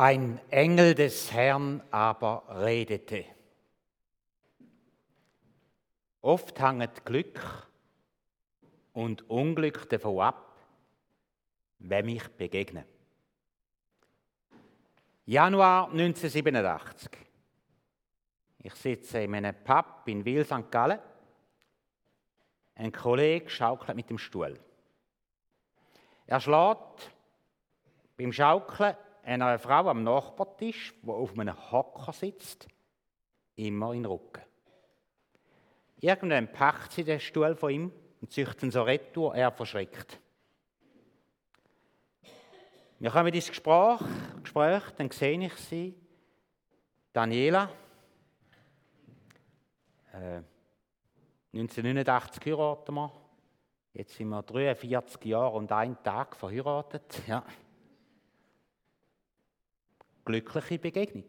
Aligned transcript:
Ein 0.00 0.40
Engel 0.50 0.94
des 0.94 1.32
Herrn 1.32 1.82
aber 1.90 2.44
redete. 2.48 3.24
Oft 6.20 6.60
hängt 6.60 7.04
Glück 7.04 7.68
und 8.92 9.28
Unglück 9.28 9.88
davon 9.88 10.20
ab, 10.20 10.56
wer 11.80 12.04
mich 12.04 12.28
begegnet. 12.28 12.86
Januar 15.26 15.90
1987. 15.90 17.10
Ich 18.58 18.74
sitze 18.74 19.18
in 19.18 19.34
einem 19.34 19.64
Pub 19.64 20.02
in 20.06 20.24
Wil 20.24 20.44
St. 20.44 20.70
Gallen. 20.70 21.00
Ein 22.76 22.92
Kollege 22.92 23.50
schaukelt 23.50 23.96
mit 23.96 24.08
dem 24.08 24.18
Stuhl. 24.18 24.60
Er 26.28 26.38
schlägt 26.38 27.10
beim 28.16 28.32
Schaukeln 28.32 28.94
einer 29.28 29.58
Frau 29.58 29.88
am 29.88 30.02
Nachbartisch, 30.04 30.94
die 31.02 31.10
auf 31.10 31.38
einem 31.38 31.70
Hocker 31.70 32.12
sitzt, 32.12 32.66
immer 33.56 33.92
in 33.92 34.02
den 34.02 34.10
Rücken. 34.10 34.42
Irgendwann 36.00 36.50
packt 36.50 36.92
sie 36.92 37.04
den 37.04 37.20
Stuhl 37.20 37.54
von 37.54 37.70
ihm 37.70 37.92
und 38.20 38.32
züchtet 38.32 38.62
ihn 38.62 38.70
so 38.70 38.82
retour, 38.82 39.34
er 39.34 39.52
verschreckt. 39.52 40.18
Wir 43.00 43.10
kommen 43.10 43.32
ins 43.32 43.48
Gespräch, 43.48 44.00
Gespräch, 44.42 44.82
dann 44.96 45.10
sehe 45.10 45.38
ich 45.44 45.54
sie, 45.56 45.94
Daniela, 47.12 47.70
äh, 50.12 50.40
1989 51.52 52.46
heiraten 52.46 52.94
wir, 52.94 53.12
jetzt 53.92 54.16
sind 54.16 54.28
wir 54.28 54.42
43 54.42 55.24
Jahre 55.26 55.56
und 55.56 55.70
einen 55.70 56.02
Tag 56.02 56.34
verheiratet, 56.34 57.22
ja 57.26 57.44
glückliche 60.28 60.78
Begegnung, 60.78 61.24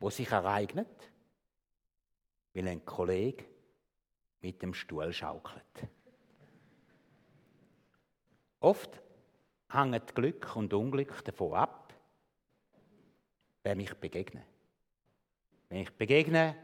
wo 0.00 0.10
sich 0.10 0.28
ereignet, 0.32 1.12
weil 2.52 2.66
ein 2.66 2.84
Kollege 2.84 3.44
mit 4.40 4.60
dem 4.62 4.74
Stuhl 4.74 5.12
schaukelt. 5.12 5.86
Oft 8.58 9.00
hängt 9.70 10.12
Glück 10.16 10.56
und 10.56 10.74
Unglück 10.74 11.24
davon 11.24 11.54
ab, 11.54 11.94
wer 13.62 13.76
mich 13.76 13.94
begegnet. 13.94 14.44
Wenn 15.68 15.82
ich 15.82 15.92
begegne, 15.92 16.56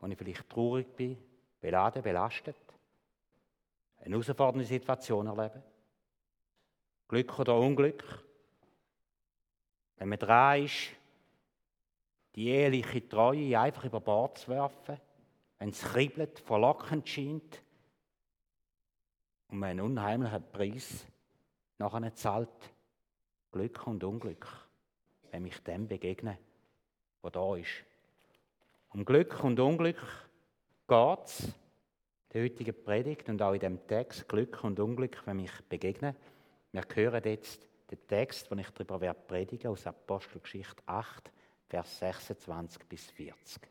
wenn 0.00 0.10
ich 0.10 0.18
vielleicht 0.18 0.50
traurig 0.50 0.88
bin, 0.96 1.16
beladen, 1.60 2.02
belastet, 2.02 2.56
eine 4.00 4.16
herausfordernde 4.16 4.64
Situation 4.64 5.28
erlebe, 5.28 5.62
Glück 7.06 7.38
oder 7.38 7.56
Unglück, 7.56 8.27
wenn 9.98 10.08
man 10.08 10.18
dran 10.18 10.64
ist, 10.64 10.90
die 12.34 12.48
eheliche 12.48 13.08
Treue 13.08 13.58
einfach 13.58 13.84
über 13.84 14.00
Bord 14.00 14.38
zu 14.38 14.48
werfen, 14.48 14.98
wenn 15.58 15.70
es 15.70 15.80
kribbelt, 15.80 16.38
verlockend 16.38 17.08
scheint 17.08 17.62
und 19.48 19.58
man 19.58 19.70
einen 19.70 19.80
unheimlichen 19.80 20.44
Preis 20.52 21.06
nachher 21.78 22.14
zahlt, 22.14 22.48
Glück 23.50 23.86
und 23.86 24.04
Unglück, 24.04 24.46
wenn 25.30 25.42
mich 25.42 25.58
dem 25.64 25.88
begegne, 25.88 26.38
wo 27.22 27.30
da 27.30 27.56
ist. 27.56 27.84
Um 28.90 29.04
Glück 29.04 29.42
und 29.42 29.58
Unglück 29.58 30.00
geht 30.86 31.24
es, 31.24 31.52
die 32.32 32.42
heutige 32.42 32.72
Predigt 32.72 33.28
und 33.28 33.40
auch 33.42 33.54
in 33.54 33.60
dem 33.60 33.86
Text 33.86 34.28
Glück 34.28 34.62
und 34.62 34.78
Unglück, 34.78 35.22
wenn 35.26 35.38
mich 35.38 35.52
begegne. 35.68 36.14
Wir 36.72 36.84
hören 36.94 37.24
jetzt 37.24 37.66
den 37.90 38.06
Text, 38.06 38.50
den 38.50 38.58
ich 38.58 38.70
darüber 38.70 39.00
werde 39.00 39.20
predigen, 39.26 39.70
aus 39.70 39.86
Apostelgeschichte 39.86 40.82
8, 40.86 41.32
Vers 41.68 41.98
26 41.98 42.84
bis 42.86 43.10
40. 43.10 43.62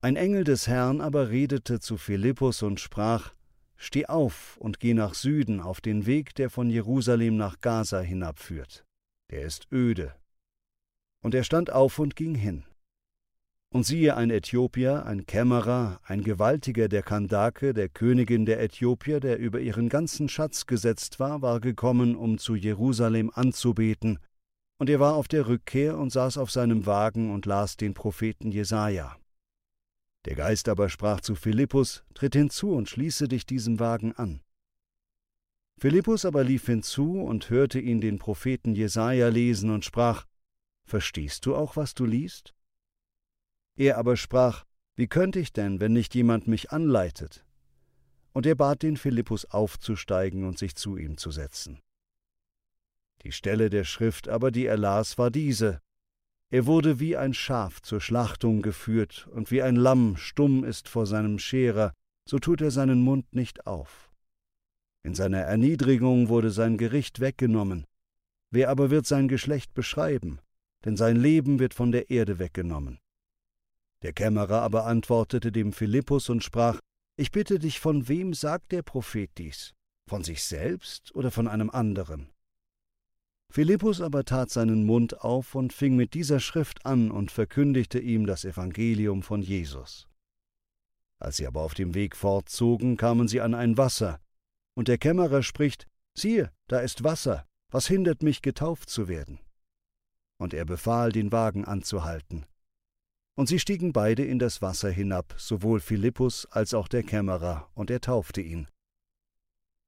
Ein 0.00 0.16
Engel 0.16 0.44
des 0.44 0.68
Herrn 0.68 1.00
aber 1.00 1.30
redete 1.30 1.80
zu 1.80 1.96
Philippus 1.96 2.62
und 2.62 2.78
sprach: 2.78 3.32
Steh 3.76 4.06
auf 4.06 4.58
und 4.58 4.78
geh 4.78 4.92
nach 4.92 5.14
Süden 5.14 5.60
auf 5.60 5.80
den 5.80 6.04
Weg, 6.04 6.34
der 6.34 6.50
von 6.50 6.68
Jerusalem 6.68 7.38
nach 7.38 7.60
Gaza 7.62 8.00
hinabführt. 8.00 8.84
Der 9.30 9.42
ist 9.42 9.66
öde. 9.72 10.14
Und 11.22 11.34
er 11.34 11.42
stand 11.42 11.70
auf 11.70 11.98
und 11.98 12.16
ging 12.16 12.34
hin. 12.34 12.64
Und 13.74 13.82
siehe, 13.82 14.16
ein 14.16 14.30
Äthiopier, 14.30 15.04
ein 15.04 15.26
Kämmerer, 15.26 15.98
ein 16.04 16.22
Gewaltiger 16.22 16.86
der 16.86 17.02
Kandake, 17.02 17.74
der 17.74 17.88
Königin 17.88 18.46
der 18.46 18.62
Äthiopier, 18.62 19.18
der 19.18 19.40
über 19.40 19.58
ihren 19.58 19.88
ganzen 19.88 20.28
Schatz 20.28 20.66
gesetzt 20.66 21.18
war, 21.18 21.42
war 21.42 21.58
gekommen, 21.58 22.14
um 22.14 22.38
zu 22.38 22.54
Jerusalem 22.54 23.32
anzubeten. 23.34 24.20
Und 24.78 24.90
er 24.90 25.00
war 25.00 25.16
auf 25.16 25.26
der 25.26 25.48
Rückkehr 25.48 25.98
und 25.98 26.10
saß 26.10 26.38
auf 26.38 26.52
seinem 26.52 26.86
Wagen 26.86 27.32
und 27.32 27.46
las 27.46 27.76
den 27.76 27.94
Propheten 27.94 28.52
Jesaja. 28.52 29.16
Der 30.24 30.36
Geist 30.36 30.68
aber 30.68 30.88
sprach 30.88 31.20
zu 31.20 31.34
Philippus: 31.34 32.04
Tritt 32.14 32.36
hinzu 32.36 32.70
und 32.76 32.88
schließe 32.88 33.26
dich 33.26 33.44
diesem 33.44 33.80
Wagen 33.80 34.12
an. 34.12 34.40
Philippus 35.80 36.24
aber 36.24 36.44
lief 36.44 36.66
hinzu 36.66 37.20
und 37.20 37.50
hörte 37.50 37.80
ihn 37.80 38.00
den 38.00 38.20
Propheten 38.20 38.76
Jesaja 38.76 39.30
lesen 39.30 39.70
und 39.70 39.84
sprach: 39.84 40.26
Verstehst 40.84 41.44
du 41.44 41.56
auch, 41.56 41.74
was 41.74 41.94
du 41.94 42.04
liest? 42.04 42.54
Er 43.76 43.98
aber 43.98 44.16
sprach, 44.16 44.64
Wie 44.96 45.08
könnte 45.08 45.40
ich 45.40 45.52
denn, 45.52 45.80
wenn 45.80 45.92
nicht 45.92 46.14
jemand 46.14 46.46
mich 46.46 46.70
anleitet? 46.70 47.44
Und 48.32 48.46
er 48.46 48.54
bat 48.54 48.82
den 48.82 48.96
Philippus 48.96 49.44
aufzusteigen 49.46 50.44
und 50.44 50.58
sich 50.58 50.76
zu 50.76 50.96
ihm 50.96 51.16
zu 51.16 51.30
setzen. 51.30 51.80
Die 53.22 53.32
Stelle 53.32 53.70
der 53.70 53.84
Schrift 53.84 54.28
aber, 54.28 54.50
die 54.50 54.66
er 54.66 54.76
las, 54.76 55.18
war 55.18 55.30
diese. 55.30 55.80
Er 56.50 56.66
wurde 56.66 57.00
wie 57.00 57.16
ein 57.16 57.34
Schaf 57.34 57.80
zur 57.82 58.00
Schlachtung 58.00 58.62
geführt, 58.62 59.26
und 59.32 59.50
wie 59.50 59.62
ein 59.62 59.76
Lamm 59.76 60.16
stumm 60.16 60.62
ist 60.62 60.88
vor 60.88 61.06
seinem 61.06 61.38
Scherer, 61.38 61.92
so 62.28 62.38
tut 62.38 62.60
er 62.60 62.70
seinen 62.70 63.02
Mund 63.02 63.34
nicht 63.34 63.66
auf. 63.66 64.12
In 65.02 65.14
seiner 65.14 65.40
Erniedrigung 65.40 66.28
wurde 66.28 66.50
sein 66.50 66.78
Gericht 66.78 67.20
weggenommen. 67.20 67.86
Wer 68.50 68.70
aber 68.70 68.90
wird 68.90 69.06
sein 69.06 69.26
Geschlecht 69.26 69.74
beschreiben? 69.74 70.38
Denn 70.84 70.96
sein 70.96 71.16
Leben 71.16 71.58
wird 71.58 71.74
von 71.74 71.92
der 71.92 72.10
Erde 72.10 72.38
weggenommen. 72.38 72.98
Der 74.04 74.12
Kämmerer 74.12 74.60
aber 74.60 74.84
antwortete 74.84 75.50
dem 75.50 75.72
Philippus 75.72 76.28
und 76.28 76.44
sprach, 76.44 76.78
Ich 77.16 77.32
bitte 77.32 77.58
dich, 77.58 77.80
von 77.80 78.06
wem 78.06 78.34
sagt 78.34 78.70
der 78.70 78.82
Prophet 78.82 79.30
dies? 79.38 79.72
Von 80.06 80.22
sich 80.22 80.44
selbst 80.44 81.14
oder 81.14 81.30
von 81.30 81.48
einem 81.48 81.70
anderen? 81.70 82.28
Philippus 83.50 84.02
aber 84.02 84.26
tat 84.26 84.50
seinen 84.50 84.84
Mund 84.84 85.22
auf 85.22 85.54
und 85.54 85.72
fing 85.72 85.96
mit 85.96 86.12
dieser 86.12 86.38
Schrift 86.40 86.84
an 86.84 87.10
und 87.10 87.30
verkündigte 87.30 87.98
ihm 87.98 88.26
das 88.26 88.44
Evangelium 88.44 89.22
von 89.22 89.40
Jesus. 89.40 90.06
Als 91.18 91.38
sie 91.38 91.46
aber 91.46 91.62
auf 91.62 91.72
dem 91.72 91.94
Weg 91.94 92.14
fortzogen, 92.14 92.98
kamen 92.98 93.26
sie 93.26 93.40
an 93.40 93.54
ein 93.54 93.78
Wasser, 93.78 94.20
und 94.74 94.88
der 94.88 94.98
Kämmerer 94.98 95.42
spricht, 95.42 95.86
Siehe, 96.12 96.52
da 96.68 96.80
ist 96.80 97.04
Wasser, 97.04 97.46
was 97.70 97.86
hindert 97.86 98.22
mich, 98.22 98.42
getauft 98.42 98.90
zu 98.90 99.08
werden? 99.08 99.38
Und 100.36 100.52
er 100.52 100.66
befahl, 100.66 101.10
den 101.10 101.32
Wagen 101.32 101.64
anzuhalten. 101.64 102.44
Und 103.36 103.48
sie 103.48 103.58
stiegen 103.58 103.92
beide 103.92 104.24
in 104.24 104.38
das 104.38 104.62
Wasser 104.62 104.90
hinab, 104.90 105.34
sowohl 105.36 105.80
Philippus 105.80 106.46
als 106.46 106.72
auch 106.72 106.86
der 106.86 107.02
Kämmerer, 107.02 107.68
und 107.74 107.90
er 107.90 108.00
taufte 108.00 108.40
ihn. 108.40 108.68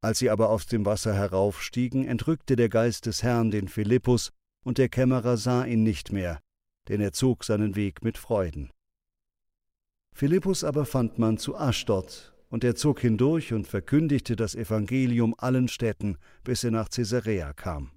Als 0.01 0.19
sie 0.19 0.31
aber 0.31 0.51
aus 0.51 0.67
dem 0.67 0.85
Wasser 0.85 1.15
heraufstiegen, 1.15 2.07
entrückte 2.07 2.57
der 2.57 2.69
Geist 2.69 3.07
des 3.07 3.23
Herrn 3.23 3.51
den 3.51 3.69
Philippus, 3.69 4.33
und 4.63 4.79
der 4.79 4.89
Kämmerer 4.89 5.37
sah 5.37 5.65
ihn 5.65 5.85
nicht 5.85 6.13
mehr, 6.13 6.41
denn 6.89 7.01
er 7.01 7.13
zog 7.13 7.45
seinen 7.45 7.77
Weg 7.77 8.03
mit 8.03 8.19
Freuden. 8.19 8.73
Philippus 10.13 10.65
aber 10.65 10.87
fand 10.87 11.19
man 11.19 11.39
zu 11.39 11.57
Aschdod, 11.57 12.35
und 12.49 12.65
er 12.65 12.75
zog 12.75 13.01
hindurch 13.01 13.53
und 13.53 13.67
verkündigte 13.67 14.35
das 14.35 14.55
Evangelium 14.55 15.35
allen 15.39 15.69
Städten, 15.69 16.19
bis 16.43 16.65
er 16.65 16.71
nach 16.71 16.89
Caesarea 16.89 17.53
kam. 17.53 17.96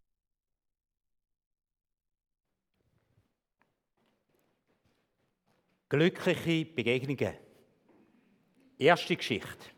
Glückliche 5.90 6.66
Begegnungen. 6.66 7.34
Erste 8.78 9.16
Geschichte. 9.16 9.72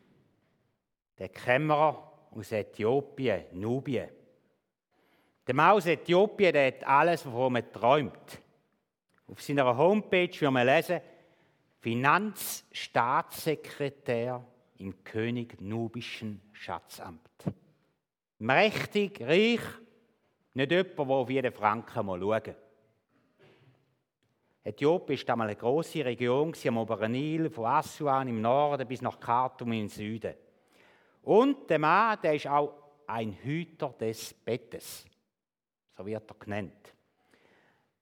Der 1.17 1.29
Kämmerer 1.29 2.27
aus 2.31 2.51
Äthiopien, 2.51 3.45
Nubien. 3.53 4.09
Der 5.47 5.55
Mann 5.55 5.71
aus 5.71 5.85
Äthiopien 5.85 6.51
der 6.51 6.67
hat 6.67 6.83
alles, 6.83 7.25
wovon 7.25 7.53
man 7.53 7.71
träumt. 7.71 8.41
Auf 9.27 9.41
seiner 9.41 9.77
Homepage 9.77 10.37
wird 10.37 10.51
man 10.51 10.67
lesen, 10.67 10.99
Finanzstaatssekretär 11.79 14.45
im 14.79 15.01
König 15.05 15.61
Nubischen 15.61 16.41
Schatzamt. 16.51 17.21
Mächtig, 18.39 19.21
reich, 19.21 19.61
nicht 20.53 20.71
jemand, 20.71 20.97
der 20.97 21.07
auf 21.07 21.29
jeden 21.29 21.53
Franken 21.53 22.05
schauen 22.05 22.55
Äthiopien 24.63 25.17
war 25.17 25.25
damals 25.25 25.49
eine 25.49 25.59
grosse 25.59 26.05
Region 26.05 26.53
am 26.67 26.77
oberen 26.77 27.11
Nil, 27.11 27.49
von 27.49 27.65
Assuan 27.65 28.27
im 28.27 28.41
Norden 28.41 28.87
bis 28.87 29.01
nach 29.01 29.19
Khartoum 29.19 29.71
im 29.73 29.87
Süden. 29.87 30.35
Und 31.23 31.69
der 31.69 31.79
Mann, 31.79 32.19
der 32.21 32.35
ist 32.35 32.47
auch 32.47 32.73
ein 33.07 33.33
Hüter 33.33 33.89
des 33.99 34.33
Bettes. 34.33 35.05
So 35.97 36.05
wird 36.05 36.29
er 36.29 36.35
genannt. 36.35 36.93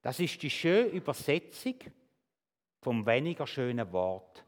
Das 0.02 0.20
ist 0.20 0.42
die 0.42 0.50
schöne 0.50 0.90
Übersetzung 0.90 1.76
vom 2.82 3.06
weniger 3.06 3.48
schönen 3.48 3.92
Wort 3.92 4.46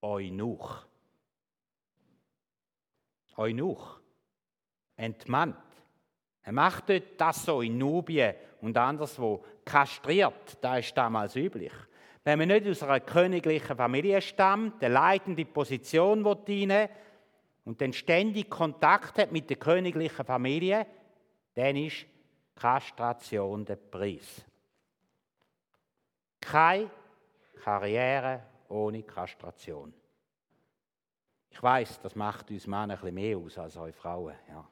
Eunuch. 0.00 0.86
Eunuch. 3.36 4.00
Entmannt. 4.96 5.56
Er 6.44 6.52
macht 6.52 6.90
dort 6.90 7.18
das 7.18 7.44
so 7.44 7.62
in 7.62 7.78
Nubien 7.78 8.34
und 8.60 8.76
anderswo 8.76 9.42
kastriert. 9.64 10.58
Das 10.60 10.80
ist 10.80 10.96
damals 10.96 11.34
üblich. 11.36 11.72
Wenn 12.22 12.38
man 12.38 12.48
nicht 12.48 12.66
aus 12.66 12.82
einer 12.82 13.00
königlichen 13.00 13.76
Familie 13.76 14.20
stammt, 14.20 14.82
eine 14.82 14.94
leitende 14.94 15.44
Position 15.44 16.24
will 16.24 16.88
und 17.64 17.80
dann 17.80 17.92
ständig 17.92 18.48
Kontakt 18.50 19.18
hat 19.18 19.32
mit 19.32 19.48
der 19.48 19.56
königlichen 19.56 20.24
Familie, 20.24 20.86
dann 21.54 21.76
ist 21.76 22.06
Kastration 22.54 23.64
der 23.64 23.76
Preis. 23.76 24.44
Keine 26.40 26.90
Karriere 27.62 28.42
ohne 28.68 29.02
Kastration. 29.02 29.92
Ich 31.50 31.62
weiß, 31.62 32.00
das 32.00 32.14
macht 32.16 32.50
uns 32.50 32.66
Männer 32.66 32.94
ein 32.94 33.00
bisschen 33.00 33.14
mehr 33.14 33.38
aus 33.38 33.56
als 33.58 33.76
euch 33.76 33.94
Frauen. 33.94 34.34
Ja. 34.48 34.66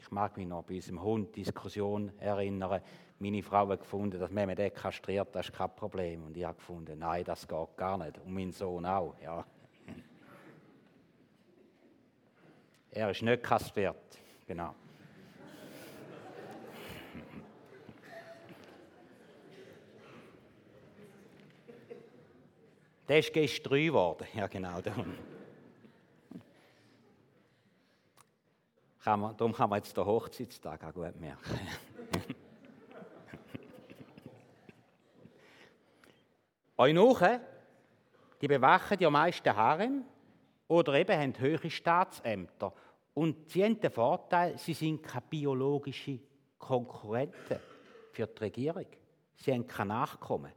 Ich 0.00 0.10
mag 0.10 0.36
mich 0.36 0.46
noch 0.46 0.62
bei 0.62 0.76
unserem 0.76 1.02
Hund 1.02 1.34
Diskussion 1.34 2.12
erinnern. 2.18 2.80
Meine 3.18 3.42
Frau 3.42 3.66
hat 3.68 3.80
gefunden, 3.80 4.20
dass 4.20 4.30
man 4.30 4.54
den 4.54 4.72
kastriert, 4.72 5.34
das 5.34 5.48
ist 5.48 5.54
kein 5.54 5.74
Problem. 5.74 6.22
Und 6.24 6.36
ich 6.36 6.44
habe 6.44 6.56
gefunden, 6.56 7.00
nein, 7.00 7.24
das 7.24 7.48
geht 7.48 7.76
gar 7.76 7.98
nicht. 7.98 8.16
Und 8.18 8.32
mein 8.32 8.52
Sohn 8.52 8.86
auch. 8.86 9.16
Ja. 9.22 9.44
Er 12.90 13.10
ist 13.10 13.20
nicht 13.22 13.42
kastriert. 13.42 14.18
Genau. 14.46 14.72
Der 23.08 23.18
ist 23.18 23.32
gestern 23.32 23.70
drei 23.70 23.86
geworden. 23.86 24.28
Ja, 24.34 24.46
genau. 24.46 24.80
Kann 29.08 29.20
man, 29.20 29.34
darum 29.38 29.54
kann 29.54 29.70
man 29.70 29.78
jetzt 29.78 29.96
den 29.96 30.04
Hochzeitstag 30.04 30.84
auch 30.84 30.92
gut 30.92 31.18
merken. 31.18 31.58
Eunuchen, 36.76 37.40
die 38.42 38.48
bewachen 38.48 38.98
ja 39.00 39.08
meist 39.08 39.46
den 39.46 39.56
Harem 39.56 40.04
oder 40.66 40.92
eben 40.92 41.18
haben 41.18 41.38
höhere 41.38 41.70
Staatsämter. 41.70 42.74
Und 43.14 43.48
sie 43.48 43.64
haben 43.64 43.80
den 43.80 43.90
Vorteil, 43.90 44.58
sie 44.58 44.74
sind 44.74 45.02
keine 45.02 45.24
biologischen 45.30 46.22
Konkurrenten 46.58 47.60
für 48.12 48.26
die 48.26 48.38
Regierung. 48.40 48.86
Sie 49.36 49.54
haben 49.54 49.66
kein 49.66 49.88
Nachkommen. 49.88 50.52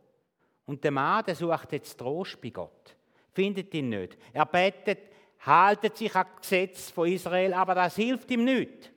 Und 0.65 0.83
der 0.83 0.91
Mann, 0.91 1.23
der 1.23 1.35
sucht 1.35 1.71
jetzt 1.71 1.97
Trost 1.97 2.41
bei 2.41 2.49
Gott, 2.49 2.97
findet 3.31 3.73
ihn 3.73 3.87
nicht. 3.87 4.17
Er 4.33 4.45
betet, 4.45 4.99
haltet 5.45 5.97
sich 5.97 6.15
an 6.15 6.25
das 6.35 6.41
Gesetz 6.41 6.89
von 6.91 7.07
Israel, 7.07 7.53
aber 7.53 7.75
das 7.75 7.95
hilft 7.95 8.29
ihm 8.31 8.43
nicht. 8.43 8.91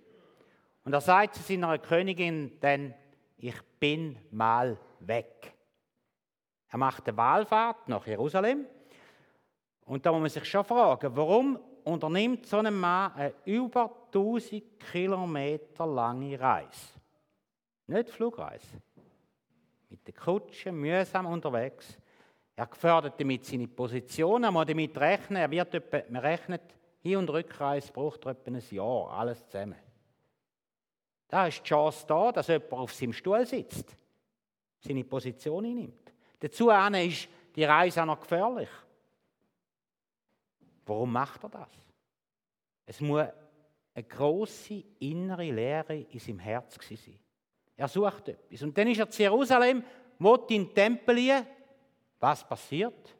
Und 0.85 0.93
er 0.93 1.01
sagt 1.01 1.37
zu 1.37 1.43
seiner 1.43 1.79
Königin 1.79 2.59
dann, 2.61 2.95
ich 3.37 3.61
bin 3.79 4.19
mal 4.31 4.79
weg. 5.01 5.55
Er 6.69 6.79
macht 6.79 7.09
eine 7.09 7.17
Wahlfahrt 7.17 7.89
nach 7.89 8.07
Jerusalem. 8.07 8.67
Und 9.87 10.05
da 10.05 10.13
muss 10.13 10.21
man 10.21 10.31
sich 10.31 10.45
schon 10.45 10.65
fragen, 10.65 11.15
warum 11.15 11.59
unternimmt 11.85 12.47
so 12.47 12.59
ein 12.59 12.75
Mann 12.75 13.13
eine 13.13 13.35
über 13.45 13.91
1000 14.07 14.81
Kilometer 14.91 15.87
lange 15.87 16.39
Reise? 16.41 16.89
Nicht 17.87 18.11
Flugreise 18.11 18.83
mit 19.95 20.07
der 20.07 20.15
Kutsche 20.15 20.73
mühsam 20.73 21.27
unterwegs. 21.27 21.97
Er 22.57 22.67
gefördert 22.67 23.21
damit 23.21 23.45
seine 23.45 23.67
Position, 23.67 24.45
er 24.45 24.53
muss 24.53 24.67
damit 24.67 24.97
rechnen, 24.97 25.43
er 25.43 25.51
wird 25.51 25.75
etwa, 25.75 26.03
man 26.09 26.23
rechnet, 26.23 26.63
Hin- 27.03 27.17
und 27.17 27.31
Rückreise 27.31 27.93
braucht 27.93 28.25
etwa 28.27 28.51
ein 28.51 28.63
Jahr, 28.71 29.11
alles 29.11 29.47
zusammen. 29.49 29.79
Da 31.29 31.49
ist 31.49 31.61
die 31.61 31.69
Chance 31.69 32.05
da, 32.07 32.31
dass 32.33 32.47
jemand 32.47 32.73
auf 32.73 32.95
seinem 32.95 33.13
Stuhl 33.13 33.45
sitzt, 33.45 33.97
seine 34.79 35.05
Position 35.05 35.65
einnimmt. 35.65 36.13
Dazu 36.39 36.71
ist 36.71 37.29
die 37.57 37.65
Reise 37.65 38.03
auch 38.03 38.07
noch 38.07 38.21
gefährlich. 38.21 38.69
Warum 40.87 41.13
macht 41.13 41.43
er 41.43 41.49
das? 41.49 41.69
Es 42.87 43.01
muss 43.01 43.27
eine 43.95 44.05
große 44.05 44.85
innere 45.01 45.51
Leere 45.51 45.97
in 45.97 46.19
seinem 46.19 46.39
Herz 46.39 46.77
sein. 46.81 47.19
Er 47.77 47.89
sucht 47.89 48.29
etwas. 48.29 48.63
Und 48.63 48.77
dann 48.77 48.89
ist 48.89 48.99
er 48.99 49.09
zu 49.09 49.23
Jerusalem, 49.23 49.83
will 50.19 50.39
in 50.49 50.67
den 50.67 50.75
Tempel 50.75 51.17
gehen. 51.17 51.47
Was 52.25 52.43
passiert? 52.43 53.15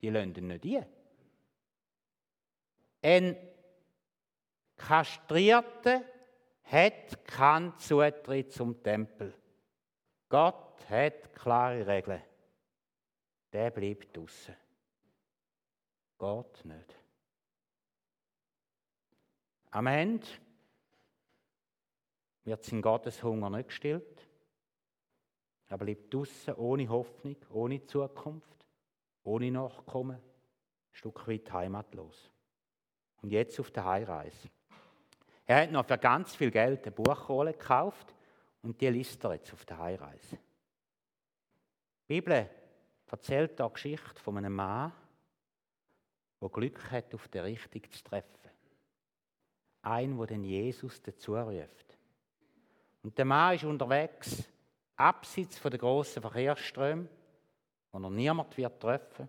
Die 0.00 0.08
lassen 0.08 0.46
nicht 0.46 0.64
ein. 0.64 0.86
Ein 3.02 3.36
Kastrierter 4.74 6.02
hat 6.62 7.26
keinen 7.26 7.76
Zutritt 7.76 8.54
zum 8.54 8.82
Tempel. 8.82 9.34
Gott 10.30 10.88
hat 10.88 11.34
klare 11.34 11.86
Regeln. 11.86 12.22
Der 13.52 13.70
bleibt 13.70 14.16
draußen. 14.16 14.56
Gott 16.16 16.64
nicht. 16.64 16.98
Am 19.72 19.86
Ende 19.88 20.26
wird 22.44 22.64
sein 22.64 22.80
Gotteshunger 22.80 23.50
nicht 23.50 23.68
gestillt. 23.68 24.13
Er 25.68 25.78
bleibt 25.78 26.12
draußen 26.12 26.54
ohne 26.54 26.88
Hoffnung, 26.88 27.36
ohne 27.50 27.84
Zukunft, 27.84 28.66
ohne 29.24 29.50
Nachkommen, 29.50 30.16
ein 30.16 30.22
Stück 30.92 31.26
weit 31.26 31.50
heimatlos. 31.52 32.30
Und 33.22 33.30
jetzt 33.30 33.58
auf 33.58 33.70
der 33.70 33.84
Heimreise. 33.84 34.50
Er 35.46 35.62
hat 35.62 35.72
noch 35.72 35.86
für 35.86 35.98
ganz 35.98 36.34
viel 36.34 36.50
Geld 36.50 36.82
eine 36.84 36.92
Buchrolle 36.92 37.52
gekauft 37.52 38.14
und 38.62 38.80
die 38.80 38.88
liest 38.88 39.22
er 39.24 39.34
jetzt 39.34 39.52
auf 39.52 39.64
der 39.64 39.78
Heimreise. 39.78 40.38
Die 42.08 42.14
Bibel 42.20 42.48
erzählt 43.10 43.58
da 43.58 43.68
Geschichte 43.68 44.20
von 44.20 44.38
einem 44.38 44.54
Mann, 44.54 44.92
der 46.40 46.48
Glück 46.48 46.90
hat, 46.90 47.14
auf 47.14 47.28
der 47.28 47.44
Richtung 47.44 47.82
zu 47.90 48.04
treffen. 48.04 48.50
Ein, 49.82 50.18
wo 50.18 50.24
den 50.24 50.44
Jesus 50.44 51.00
dazu 51.02 51.34
ruft. 51.34 51.98
Und 53.02 53.16
der 53.16 53.24
Mann 53.24 53.54
ist 53.54 53.64
unterwegs, 53.64 54.44
abseits 54.96 55.58
von 55.58 55.70
der 55.70 55.80
grossen 55.80 56.22
Verkehrsströme, 56.22 57.08
wo 57.92 57.98
er 57.98 58.10
niemand 58.10 58.56
wird 58.56 58.80
treffen. 58.80 59.28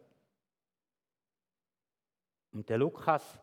Und 2.51 2.69
der 2.69 2.77
Lukas 2.77 3.39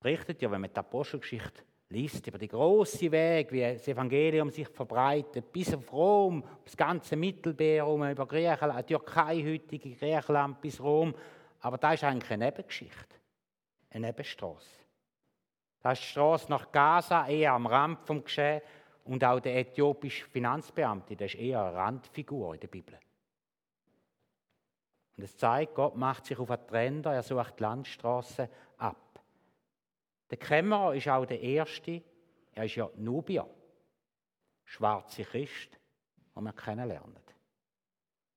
berichtet 0.00 0.40
ja, 0.42 0.50
wenn 0.50 0.60
man 0.60 0.72
die 0.72 0.78
Apostelgeschichte 0.78 1.62
liest, 1.90 2.26
über 2.26 2.38
die 2.38 2.48
grossen 2.48 3.12
Weg, 3.12 3.52
wie 3.52 3.60
das 3.60 3.86
Evangelium 3.86 4.50
sich 4.50 4.68
verbreitet, 4.68 5.52
bis 5.52 5.74
auf 5.74 5.92
Rom, 5.92 6.42
das 6.64 6.76
ganze 6.76 7.16
Mittelmeer 7.16 7.86
über 7.86 8.26
Griechenland, 8.26 8.86
Türkei, 8.86 9.42
heutige 9.42 9.94
Griechenland 9.94 10.60
bis 10.60 10.80
Rom. 10.80 11.14
Aber 11.60 11.78
da 11.78 11.92
ist 11.92 12.04
eigentlich 12.04 12.30
eine 12.30 12.46
Nebengeschichte, 12.46 13.16
eine 13.90 14.08
Nebenstraße. 14.08 14.80
Das 15.80 15.98
ist 15.98 16.06
die 16.06 16.10
Straße 16.10 16.50
nach 16.50 16.72
Gaza, 16.72 17.28
eher 17.28 17.52
am 17.52 17.66
Rand 17.66 18.04
vom 18.06 18.24
Geschehen. 18.24 18.60
Und 19.06 19.22
auch 19.22 19.40
der 19.40 19.56
äthiopische 19.56 20.26
Finanzbeamte, 20.26 21.14
der 21.14 21.26
ist 21.26 21.36
eher 21.36 21.64
eine 21.64 21.76
Randfigur 21.76 22.54
in 22.54 22.60
der 22.60 22.66
Bibel. 22.68 22.98
Und 25.16 25.22
es 25.22 25.36
zeigt, 25.36 25.74
Gott 25.74 25.96
macht 25.96 26.26
sich 26.26 26.38
auf 26.38 26.50
einen 26.50 26.66
Trender, 26.66 27.14
er 27.14 27.22
sucht 27.22 27.58
die 27.58 27.62
Landstraße 27.62 28.50
ab. 28.76 29.20
Der 30.28 30.38
Kämmerer 30.38 30.94
ist 30.94 31.08
auch 31.08 31.24
der 31.24 31.40
Erste, 31.40 32.02
er 32.52 32.64
ist 32.64 32.74
ja 32.74 32.90
Nubier, 32.96 33.48
schwarze 34.64 35.22
Christ, 35.22 35.78
den 36.34 36.42
wir 36.42 36.52
kennenlernen. 36.52 37.22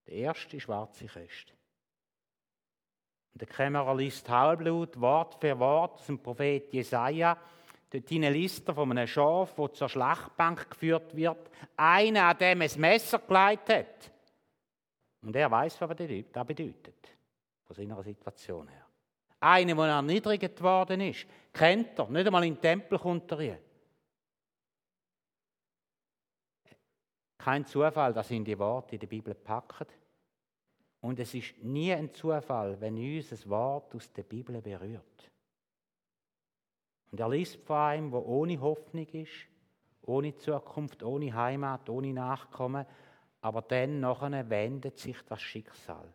Der 0.05 0.13
erste 0.13 0.59
schwarze 0.59 1.07
Christ. 1.07 1.53
Und 3.33 3.41
der 3.41 3.47
Kämmerer 3.47 3.95
liest 3.95 4.29
Halblut, 4.29 4.99
Wort 5.01 5.35
für 5.41 5.57
Wort 5.59 6.07
dem 6.07 6.21
Prophet 6.21 6.71
Jesaja 6.71 7.37
Dort 7.91 8.09
liest 8.11 8.67
er 8.67 8.75
von 8.75 8.91
einem 8.91 9.07
Schaf, 9.07 9.55
das 9.55 9.73
zur 9.73 9.89
Schlachtbank 9.89 10.69
geführt 10.69 11.15
wird, 11.15 11.49
einer, 11.75 12.25
an 12.25 12.37
dem 12.37 12.61
es 12.61 12.77
Messer 12.77 13.19
geleitet 13.19 13.69
hat. 13.69 14.11
Und 15.23 15.35
er 15.35 15.49
weiß, 15.49 15.81
was 15.81 15.89
das 15.89 16.47
bedeutet, 16.47 17.17
von 17.63 17.75
seiner 17.75 18.01
Situation 18.03 18.67
her. 18.67 18.85
Einer, 19.39 19.75
der 19.75 19.85
erniedrigt 19.85 20.61
worden 20.61 21.01
ist, 21.01 21.25
kennt 21.51 21.97
er, 21.97 22.09
nicht 22.09 22.27
einmal 22.27 22.45
in 22.45 22.55
den 22.55 22.61
Tempel 22.61 22.99
kommt 22.99 23.31
er 23.31 23.39
rein. 23.39 23.59
Kein 27.37 27.65
Zufall, 27.65 28.13
dass 28.13 28.31
ihn 28.31 28.43
die 28.43 28.59
Worte 28.59 28.95
in 28.95 28.99
der 28.99 29.07
Bibel 29.07 29.33
packen. 29.33 29.87
Und 31.01 31.19
es 31.19 31.33
ist 31.33 31.57
nie 31.63 31.93
ein 31.93 32.13
Zufall, 32.13 32.79
wenn 32.81 32.97
uns 32.97 33.31
ein 33.31 33.49
Wort 33.49 33.95
aus 33.95 34.11
der 34.11 34.23
Bibel 34.23 34.61
berührt. 34.61 35.31
Und 37.11 37.19
er 37.19 37.29
liest 37.29 37.57
von 37.65 37.77
einem, 37.77 38.11
der 38.11 38.25
ohne 38.25 38.59
Hoffnung 38.61 39.07
ist, 39.07 39.47
ohne 40.03 40.35
Zukunft, 40.35 41.03
ohne 41.03 41.33
Heimat, 41.33 41.89
ohne 41.89 42.13
Nachkommen, 42.13 42.85
aber 43.41 43.61
dann 43.61 43.99
nachher 43.99 44.49
wendet 44.49 44.97
sich 44.97 45.17
das 45.23 45.41
Schicksal. 45.41 46.13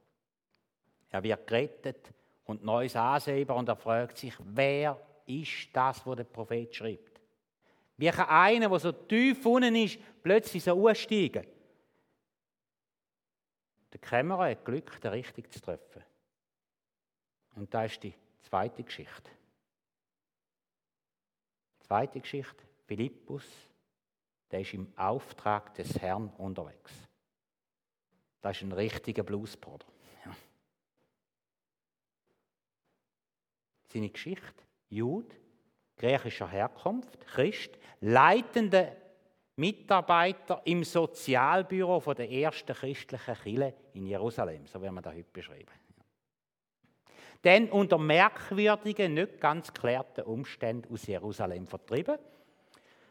Er 1.11 1.23
wird 1.23 1.47
gerettet 1.47 2.13
und 2.45 2.65
neues 2.65 2.97
Ansehen 2.97 3.49
und 3.51 3.69
er 3.69 3.77
fragt 3.77 4.19
sich, 4.19 4.35
wer 4.41 5.01
ist 5.27 5.69
das, 5.73 6.07
was 6.07 6.17
der 6.17 6.25
Prophet 6.25 6.75
schreibt? 6.75 7.21
Wie 7.97 8.11
kann 8.11 8.29
einer, 8.29 8.69
der 8.69 8.79
so 8.79 8.93
tief 8.93 9.47
unten 9.47 9.77
ist, 9.77 9.99
plötzlich 10.23 10.65
so 10.65 10.73
aussteigen? 10.73 11.47
Der 13.93 14.01
Kämmerer 14.01 14.51
hat 14.51 14.65
Glück, 14.65 15.01
den 15.01 15.13
richtig 15.13 15.53
zu 15.53 15.61
treffen. 15.61 16.03
Und 17.55 17.73
da 17.73 17.85
ist 17.85 18.03
die 18.03 18.15
zweite 18.43 18.83
Geschichte. 18.83 19.31
Zweite 21.87 22.19
Geschichte, 22.21 22.65
Philippus, 22.87 23.45
der 24.51 24.61
ist 24.61 24.73
im 24.73 24.91
Auftrag 24.97 25.75
des 25.75 26.01
Herrn 26.01 26.31
unterwegs. 26.39 26.93
Das 28.41 28.57
ist 28.57 28.63
ein 28.63 28.73
richtiger 28.73 29.23
Bluesbruder. 29.23 29.87
Ja. 30.25 30.33
Seine 33.93 34.09
Geschichte, 34.09 34.63
Jude, 34.89 35.35
griechischer 35.97 36.49
Herkunft, 36.49 37.21
Christ, 37.27 37.79
leitender 38.01 38.97
Mitarbeiter 39.57 40.63
im 40.65 40.85
Sozialbüro 40.85 42.15
der 42.15 42.31
ersten 42.31 42.75
christlichen 42.75 43.35
Kirche 43.35 43.75
in 43.93 44.07
Jerusalem, 44.07 44.67
so 44.67 44.83
wie 44.83 44.91
man 44.91 45.03
das 45.03 45.15
heute 45.15 45.31
beschreiben. 45.31 45.84
Denn 47.45 47.69
unter 47.71 47.99
merkwürdigen, 47.99 49.15
nicht 49.15 49.41
ganz 49.41 49.73
klärten 49.73 50.25
Umständen 50.25 50.93
aus 50.93 51.07
Jerusalem 51.07 51.67
vertrieben. 51.67 52.17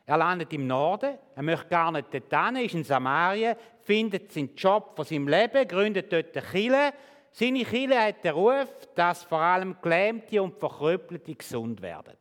Er 0.06 0.18
landet 0.18 0.52
im 0.52 0.68
Norden, 0.68 1.18
er 1.36 1.44
möchte 1.44 1.68
gar 1.68 1.92
nicht 1.92 2.14
dorthin, 2.14 2.58
ist 2.58 2.74
in 2.74 2.84
Samaria, 2.84 3.56
findet 3.84 4.32
seinen 4.32 4.56
Job 4.56 4.94
von 4.96 5.06
seinem 5.06 5.28
Leben, 5.28 5.68
gründet 5.68 6.12
dort 6.12 6.36
eine 6.36 6.46
Kirche. 6.46 6.94
Seine 7.32 7.64
Kirche 7.64 8.00
hat 8.00 8.24
den 8.24 8.34
Ruf, 8.34 8.68
dass 8.96 9.24
vor 9.24 9.40
allem 9.40 9.78
Gelähmte 9.82 10.42
und 10.42 10.60
Verkrüppelte 10.60 11.34
gesund 11.34 11.82
werden. 11.82 12.18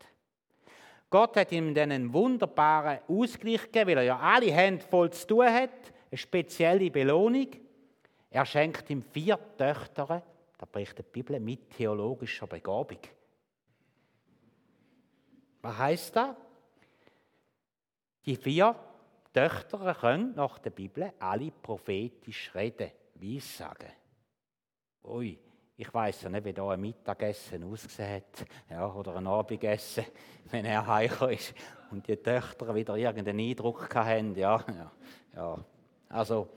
Gott 1.10 1.36
hat 1.36 1.52
ihm 1.52 1.74
dann 1.74 1.92
einen 1.92 2.12
wunderbaren 2.12 3.00
Ausgleich 3.08 3.62
gegeben, 3.62 3.90
weil 3.90 3.98
er 3.98 4.04
ja 4.04 4.18
alle 4.18 4.50
Hände 4.52 4.84
voll 4.88 5.10
zu 5.10 5.26
tun 5.26 5.46
hat, 5.46 5.70
eine 6.10 6.18
spezielle 6.18 6.90
Belohnung. 6.90 7.48
Er 8.30 8.46
schenkt 8.46 8.88
ihm 8.88 9.02
vier 9.02 9.38
Töchter, 9.58 10.22
da 10.62 10.68
berichtet 10.70 11.06
die 11.08 11.22
Bibel, 11.22 11.40
mit 11.40 11.70
theologischer 11.70 12.46
Begabung. 12.46 13.00
Was 15.60 15.76
heißt 15.76 16.14
das? 16.14 16.36
Die 18.24 18.36
vier 18.36 18.76
Töchter 19.34 19.92
können 19.94 20.36
nach 20.36 20.60
der 20.60 20.70
Bibel 20.70 21.12
alle 21.18 21.50
prophetisch 21.50 22.54
reden, 22.54 22.92
wie 23.16 23.40
sagen. 23.40 23.90
Ui, 25.02 25.36
ich 25.76 25.92
weiß 25.92 26.22
ja 26.22 26.28
nicht, 26.28 26.44
wie 26.44 26.52
da 26.52 26.70
ein 26.70 26.80
Mittagessen 26.80 27.64
ausgesehen 27.64 28.14
hat, 28.14 28.46
ja, 28.70 28.86
oder 28.86 29.16
ein 29.16 29.26
Abendessen, 29.26 30.04
wenn 30.52 30.64
er 30.64 30.86
heimgekommen 30.86 31.34
ist 31.34 31.54
und 31.90 32.06
die 32.06 32.16
Töchter 32.18 32.72
wieder 32.72 32.96
irgendeinen 32.96 33.40
Eindruck 33.40 33.92
hatten. 33.92 34.36
Ja, 34.36 34.64
ja, 34.68 34.92
ja. 35.34 35.64
Also, 36.08 36.48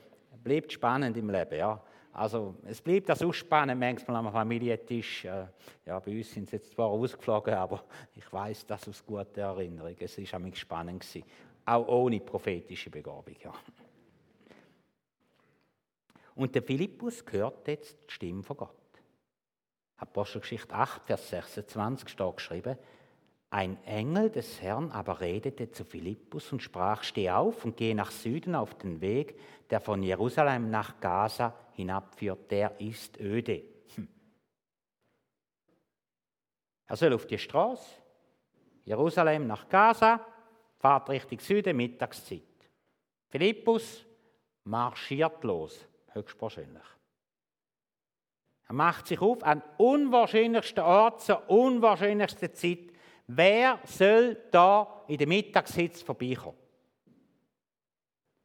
bleibt 0.43 0.73
spannend 0.73 1.17
im 1.17 1.31
Leben, 1.31 1.57
ja. 1.57 1.81
Also, 2.15 2.55
es 2.63 2.81
bleibt 2.81 3.09
das 3.09 3.21
spannend 3.35 3.77
manchmal 3.77 4.15
am 4.15 4.31
Familientisch. 4.31 5.25
Äh, 5.25 5.47
ja, 5.85 5.99
bei 5.99 6.15
uns 6.17 6.31
sind 6.31 6.49
sie 6.49 6.55
jetzt 6.55 6.71
zwar 6.71 6.87
ausgeflogen, 6.87 7.53
aber 7.55 7.83
ich 8.15 8.31
weiß 8.31 8.65
das 8.67 8.87
aus 8.87 9.05
guter 9.05 9.41
Erinnerung. 9.41 9.97
Es 9.99 10.17
war 10.31 10.39
mich 10.39 10.57
spannend. 10.57 11.01
Gewesen. 11.01 11.23
Auch 11.65 11.85
ohne 11.89 12.21
prophetische 12.21 12.89
Begabung, 12.89 13.35
ja. 13.43 13.53
Und 16.35 16.55
der 16.55 16.63
Philippus 16.63 17.21
hört 17.29 17.67
jetzt 17.67 17.97
die 18.07 18.13
Stimme 18.13 18.43
von 18.43 18.57
Gott. 18.57 19.01
Apostelgeschichte 19.97 20.73
8, 20.73 21.03
Vers 21.03 21.29
26 21.29 22.07
steht 22.07 22.37
geschrieben, 22.37 22.77
ein 23.49 23.81
Engel 23.85 24.29
des 24.29 24.61
Herrn 24.61 24.91
aber 24.91 25.21
redete 25.21 25.71
zu 25.71 25.85
Philippus 25.85 26.51
und 26.51 26.61
sprach, 26.61 27.03
steh 27.03 27.29
auf 27.29 27.63
und 27.63 27.77
geh 27.77 27.93
nach 27.93 28.11
Süden 28.11 28.55
auf 28.55 28.75
den 28.77 29.01
Weg, 29.01 29.39
der 29.69 29.79
von 29.79 30.03
Jerusalem 30.03 30.69
nach 30.69 30.99
Gaza 30.99 31.53
hinabführt, 31.73 32.51
der 32.51 32.79
ist 32.79 33.19
öde. 33.19 33.63
Hm. 33.95 34.07
Er 36.87 36.95
soll 36.95 37.13
auf 37.13 37.25
die 37.25 37.37
Straße, 37.37 38.01
Jerusalem 38.83 39.47
nach 39.47 39.67
Gaza, 39.69 40.25
fahrt 40.77 41.09
Richtung 41.09 41.39
Süden, 41.39 41.77
Mittagszeit. 41.77 42.43
Philippus 43.29 44.05
marschiert 44.65 45.43
los, 45.43 45.87
höchstwahrscheinlich. 46.13 46.83
Er 48.67 48.73
macht 48.73 49.07
sich 49.07 49.21
auf 49.21 49.43
an 49.43 49.61
unwahrscheinlichsten 49.77 50.83
Ort 50.83 51.21
zur 51.21 51.49
unwahrscheinlichsten 51.49 52.53
Zeit. 52.53 52.94
Wer 53.27 53.79
soll 53.85 54.37
da 54.51 55.03
in 55.07 55.17
der 55.17 55.27
Mittagssitz 55.27 56.01
vorbeikommen? 56.01 56.57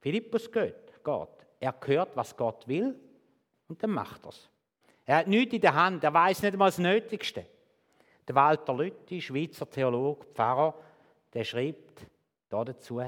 Philippus 0.00 0.50
geht, 0.50 1.04
geht. 1.04 1.28
Er 1.60 1.74
hört, 1.84 2.16
was 2.16 2.34
Gott 2.34 2.66
will 2.66 2.98
und 3.68 3.82
dann 3.82 3.90
macht 3.90 4.24
er 4.24 4.30
es. 4.30 4.48
Er 5.04 5.16
hat 5.18 5.26
nichts 5.26 5.54
in 5.54 5.60
der 5.60 5.74
Hand, 5.74 6.02
er 6.02 6.14
weiß 6.14 6.42
nicht 6.42 6.52
einmal 6.52 6.70
das 6.70 6.78
Nötigste. 6.78 7.46
Der 8.26 8.34
Walter 8.34 8.74
Lütti, 8.74 9.20
Schweizer 9.20 9.68
Theologe, 9.68 10.24
Pfarrer, 10.34 10.74
der 11.34 11.44
schreibt 11.44 12.06
dazu, 12.48 13.00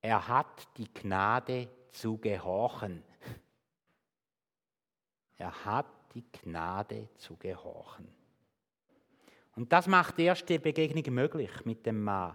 er 0.00 0.28
hat 0.28 0.68
die 0.76 0.92
Gnade 0.92 1.68
zu 1.90 2.18
gehorchen. 2.18 3.02
Er 5.36 5.64
hat 5.64 5.86
die 6.14 6.24
Gnade 6.30 7.08
zu 7.16 7.36
gehorchen. 7.36 8.06
Und 9.54 9.72
das 9.72 9.86
macht 9.86 10.18
die 10.18 10.58
Begegnung 10.58 11.14
möglich 11.14 11.50
mit 11.64 11.84
dem 11.84 12.02
Mann. 12.02 12.34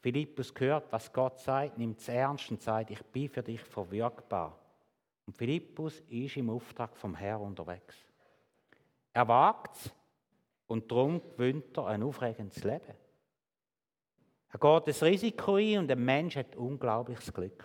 Philippus 0.00 0.52
hört, 0.56 0.90
was 0.92 1.12
Gott 1.12 1.38
sagt, 1.40 1.76
nimmt 1.76 2.00
es 2.00 2.08
ernst 2.08 2.50
und 2.50 2.62
sagt, 2.62 2.90
ich 2.90 3.02
bin 3.02 3.28
für 3.28 3.42
dich 3.42 3.60
verwirkbar. 3.60 4.58
Und 5.26 5.36
Philippus 5.36 6.00
ist 6.08 6.36
im 6.36 6.48
Auftrag 6.48 6.96
vom 6.96 7.14
Herrn 7.14 7.42
unterwegs. 7.42 7.96
Er 9.12 9.28
wagt 9.28 9.76
es 9.76 9.90
und 10.66 10.90
darum 10.90 11.20
gewinnt 11.20 11.76
er 11.76 11.88
ein 11.88 12.02
aufregendes 12.02 12.64
Leben. 12.64 12.94
Er 14.52 14.58
geht 14.58 14.88
das 14.88 15.02
Risiko 15.02 15.56
ein 15.56 15.78
und 15.80 15.88
der 15.88 15.96
Mensch 15.96 16.36
hat 16.36 16.56
unglaubliches 16.56 17.32
Glück. 17.32 17.64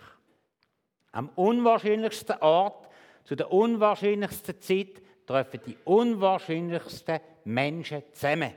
Am 1.12 1.30
unwahrscheinlichsten 1.30 2.36
Ort 2.40 2.88
zu 3.24 3.34
der 3.34 3.50
unwahrscheinlichsten 3.50 4.60
Zeit 4.60 5.02
treffen 5.26 5.60
die 5.66 5.76
unwahrscheinlichsten 5.84 7.20
Menschen 7.44 8.02
zusammen. 8.12 8.52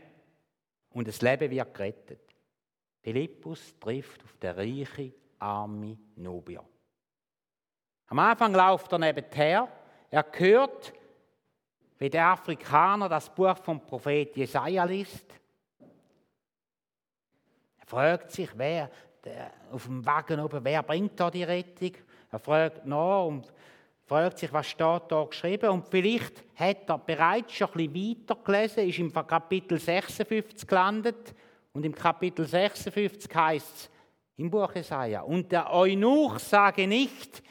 Und 0.92 1.08
das 1.08 1.22
Leben 1.22 1.52
wird 1.52 1.74
gerettet. 1.74 2.22
Philippus 3.02 3.74
trifft 3.80 4.24
auf 4.24 4.38
den 4.38 4.56
reichen, 4.56 5.14
armen 5.40 6.12
Nubier. 6.16 6.64
Am 8.08 8.20
Anfang 8.20 8.54
läuft 8.54 8.92
er 8.92 9.00
nebenher. 9.00 9.68
Er 10.10 10.26
hört, 10.32 10.94
wie 11.98 12.10
der 12.10 12.28
Afrikaner 12.28 13.08
das 13.08 13.34
Buch 13.34 13.58
vom 13.58 13.86
Prophet 13.86 14.36
Jesaja 14.36 14.84
liest. 14.84 15.26
Er 17.80 17.86
fragt 17.86 18.32
sich, 18.32 18.50
wer 18.56 18.90
der, 19.24 19.52
auf 19.72 19.86
dem 19.86 20.06
Wagen 20.06 20.40
oben, 20.40 20.64
wer 20.64 20.84
bringt 20.84 21.20
da 21.20 21.30
die 21.30 21.44
Rettung? 21.44 21.94
Er 22.32 22.40
fragt 22.40 22.86
nach 22.86 23.26
und 23.26 23.52
fragt 24.10 24.40
sich, 24.40 24.52
was 24.52 24.68
steht 24.68 25.04
da 25.08 25.24
geschrieben? 25.24 25.70
Und 25.70 25.88
vielleicht 25.88 26.44
hat 26.56 26.90
er 26.90 26.98
bereits 26.98 27.54
schon 27.54 27.70
ein 27.76 27.94
bisschen 27.94 28.18
weiter 28.28 28.38
gelesen, 28.44 28.90
ist 28.90 29.00
im 29.00 29.14
Kapitel 29.14 29.80
56 29.80 30.68
gelandet. 30.68 31.36
Und 31.74 31.86
im 31.86 31.94
Kapitel 31.94 32.46
56 32.46 33.34
heißt 33.34 33.76
es 33.76 33.90
im 34.38 34.50
Buch 34.50 34.74
Jesaja, 34.74 35.22
und 35.22 35.52
der 35.52 35.72
Eunuch 35.72 36.40
sage 36.40 36.88
nicht, 36.88 37.44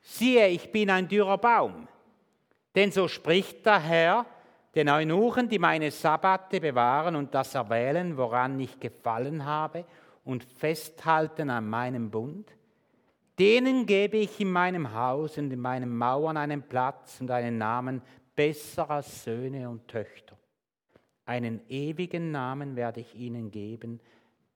siehe, 0.00 0.46
ich 0.48 0.70
bin 0.70 0.90
ein 0.90 1.08
dürrer 1.08 1.38
Baum, 1.38 1.88
denn 2.74 2.92
so 2.92 3.08
spricht 3.08 3.64
der 3.64 3.80
Herr, 3.80 4.26
den 4.74 4.90
Eunuchen, 4.90 5.48
die 5.48 5.58
meine 5.58 5.90
Sabbate 5.90 6.60
bewahren 6.60 7.16
und 7.16 7.34
das 7.34 7.54
erwählen, 7.54 8.16
woran 8.16 8.60
ich 8.60 8.78
gefallen 8.78 9.44
habe, 9.44 9.84
und 10.24 10.44
festhalten 10.44 11.48
an 11.48 11.68
meinem 11.68 12.10
Bund, 12.10 12.50
Denen 13.38 13.86
gebe 13.86 14.16
ich 14.18 14.38
in 14.40 14.50
meinem 14.50 14.92
Haus 14.92 15.38
und 15.38 15.52
in 15.52 15.60
meinen 15.60 15.96
Mauern 15.96 16.36
einen 16.36 16.62
Platz 16.62 17.20
und 17.20 17.30
einen 17.30 17.58
Namen 17.58 18.02
besser 18.34 18.88
als 18.90 19.24
Söhne 19.24 19.68
und 19.68 19.88
Töchter. 19.88 20.38
Einen 21.24 21.68
ewigen 21.68 22.30
Namen 22.30 22.76
werde 22.76 23.00
ich 23.00 23.14
ihnen 23.14 23.50
geben, 23.50 24.00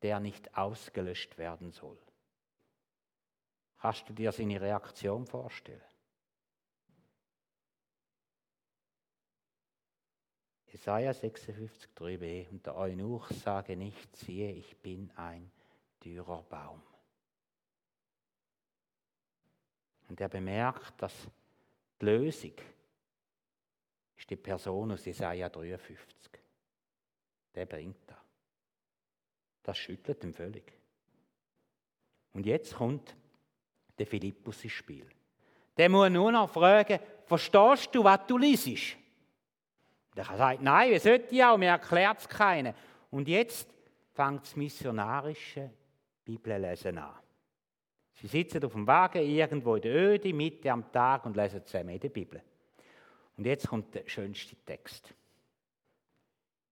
der 0.03 0.21
nicht 0.21 0.57
ausgelöscht 0.57 1.39
werden 1.39 1.73
soll. 1.73 1.99
Hast 3.79 4.09
du 4.09 4.13
dir 4.13 4.33
seine 4.33 4.61
Reaktion 4.61 5.27
vorstellen? 5.27 5.81
Jesaja 10.67 11.13
56, 11.13 11.91
3b. 11.97 12.51
Und 12.51 12.67
der 12.67 12.77
Eunuch 12.77 13.29
sage 13.31 13.77
nicht, 13.77 14.15
siehe, 14.17 14.53
ich 14.53 14.77
bin 14.77 15.11
ein 15.17 15.51
dürrer 16.05 16.43
Baum. 16.43 16.83
Und 20.09 20.21
er 20.21 20.29
bemerkt, 20.29 20.95
dass 21.03 21.15
die 22.01 22.05
Lösung 22.05 22.55
ist 24.17 24.31
die 24.31 24.37
Person 24.37 24.93
aus 24.93 25.05
Jesaja 25.05 25.49
53. 25.49 26.33
Der 27.55 27.67
bringt 27.67 27.97
das. 28.07 28.17
Das 29.63 29.79
schüttelt 29.79 30.25
ihn 30.25 30.33
völlig. 30.33 30.73
Und 32.33 32.47
jetzt 32.47 32.75
kommt 32.75 33.15
der 33.99 34.07
Philippus 34.07 34.65
ins 34.65 34.73
Spiel. 34.73 35.07
Der 35.77 35.89
muss 35.89 36.11
nur 36.11 36.33
noch 36.33 36.51
fragen, 36.51 36.99
verstehst 37.25 37.95
du, 37.95 38.03
was 38.03 38.27
du 38.27 38.39
liest? 38.39 38.97
Der 40.17 40.25
sagt, 40.25 40.63
nein, 40.63 40.91
wie 40.91 40.99
sollte 40.99 41.35
ich 41.35 41.45
auch, 41.45 41.57
mir 41.57 41.71
erklärt 41.71 42.19
es 42.19 42.29
keiner. 42.29 42.75
Und 43.11 43.29
jetzt 43.29 43.69
fängt 44.13 44.43
das 44.43 44.57
missionarische 44.57 45.71
Bibellesen 46.25 46.99
an. 46.99 47.15
Sie 48.21 48.27
sitzen 48.27 48.65
auf 48.65 48.73
dem 48.73 48.87
Wagen 48.87 49.23
irgendwo 49.23 49.77
in 49.77 49.83
der 49.83 49.95
Öde, 49.95 50.33
Mitte 50.33 50.73
am 50.73 50.91
Tag 50.91 51.25
und 51.25 51.37
lesen 51.37 51.65
zusammen 51.65 51.91
in 51.91 52.01
der 52.01 52.09
Bibel. 52.09 52.43
Und 53.37 53.47
jetzt 53.47 53.69
kommt 53.69 53.95
der 53.95 54.09
schönste 54.09 54.57
Text. 54.57 55.15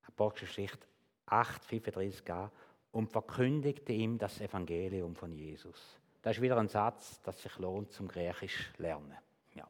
Apostelgeschichte 0.09 0.87
8, 1.27 1.65
35a 1.65 2.51
und 2.91 3.09
verkündigte 3.09 3.93
ihm 3.93 4.19
das 4.19 4.41
Evangelium 4.41 5.15
von 5.15 5.33
Jesus. 5.33 5.99
Das 6.23 6.37
ist 6.37 6.43
wieder 6.43 6.57
ein 6.57 6.69
Satz, 6.69 7.21
das 7.23 7.41
sich 7.41 7.57
lohnt 7.59 7.93
zum 7.93 8.09
Griechisch 8.09 8.73
lernen. 8.79 9.17
Ja, 9.55 9.69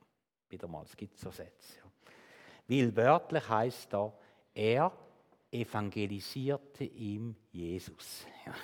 wieder 0.48 0.68
mal, 0.68 0.84
es 0.84 0.96
gibt 0.96 1.18
so 1.18 1.30
Sätze. 1.30 1.78
Ja. 1.78 1.90
Weil 2.68 2.96
wörtlich 2.96 3.46
heißt 3.48 3.92
da, 3.92 4.12
er 4.54 4.92
evangelisierte 5.50 6.84
ihm 6.84 7.36
Jesus. 7.52 8.26
Ja. 8.46 8.54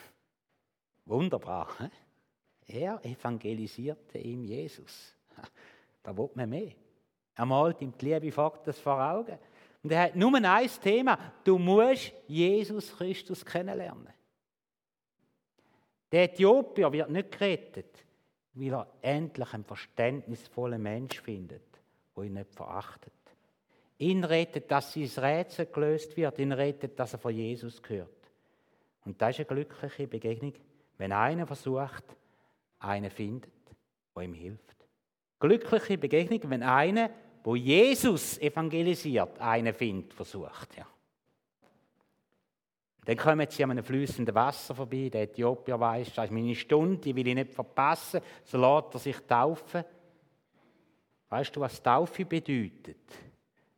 Wunderbar. 1.05 1.69
He? 1.79 1.89
Er 2.73 3.05
evangelisierte 3.05 4.19
ihm 4.19 4.45
Jesus. 4.45 5.15
Da 6.05 6.17
will 6.17 6.31
man 6.35 6.49
mehr. 6.51 6.73
Er 7.37 7.47
malt 7.47 7.81
ihm 7.81 7.93
die 7.97 8.07
Liebe 8.07 8.33
Vaters 8.33 8.77
vor 8.81 9.01
Augen. 9.01 9.39
Und 9.85 9.93
er 9.93 10.03
hat 10.03 10.17
nur 10.17 10.35
ein 10.35 10.71
Thema. 10.83 11.17
Du 11.45 11.59
musst 11.59 12.13
Jesus 12.27 12.97
Christus 12.97 13.45
kennenlernen. 13.45 14.09
Der 16.11 16.25
Äthiopier 16.25 16.91
wird 16.93 17.09
nicht 17.09 17.31
gerettet, 17.31 18.05
weil 18.55 18.73
er 18.73 18.89
endlich 19.01 19.53
einen 19.55 19.65
verständnisvollen 19.65 20.83
Mensch 20.83 21.21
findet, 21.21 21.81
der 22.17 22.25
ihn 22.25 22.35
nicht 22.35 22.53
verachtet. 22.53 23.13
Ihn 23.99 24.25
rettet, 24.25 24.71
dass 24.73 24.93
sein 24.93 25.09
Rätsel 25.25 25.67
gelöst 25.67 26.17
wird. 26.17 26.41
Ihn 26.41 26.51
rettet, 26.51 26.99
dass 26.99 27.13
er 27.13 27.21
von 27.21 27.35
Jesus 27.35 27.81
gehört. 27.81 28.11
Und 29.05 29.23
das 29.23 29.39
ist 29.39 29.39
eine 29.39 29.47
glückliche 29.47 30.09
Begegnung, 30.09 30.55
wenn 30.99 31.13
einer 31.13 31.47
versucht, 31.47 32.05
einen 32.83 33.11
findet, 33.11 33.53
der 34.15 34.23
ihm 34.23 34.35
hilft. 34.35 34.77
Glückliche 35.39 35.99
Begegnung, 35.99 36.41
wenn 36.51 36.63
einer, 36.63 37.11
wo 37.43 37.57
Jesus 37.57 38.39
evangelisiert, 38.39 39.39
einen 39.41 39.75
findet, 39.75 40.15
versucht. 40.15 40.77
Ja. 40.77 40.87
Dann 43.05 43.17
kommen 43.17 43.49
sie 43.51 43.65
an 43.65 43.73
einem 43.73 43.85
fließenden 43.85 44.35
Wasser 44.35 44.75
vorbei. 44.75 45.09
Der 45.13 45.23
Äthiopier 45.23 45.79
weiß, 45.79 46.15
das 46.15 46.27
ist 46.27 46.31
meine 46.31 46.55
Stunde, 46.55 46.99
die 46.99 47.17
will 47.17 47.27
ich 47.27 47.35
nicht 47.35 47.53
verpassen. 47.53 48.21
So 48.45 48.59
lässt 48.59 48.95
er 48.95 49.01
sich 49.01 49.19
taufen. 49.27 49.85
Weißt 51.29 51.57
du, 51.57 51.61
was 51.61 51.83
Taufe 51.83 52.25
bedeutet? 52.25 53.11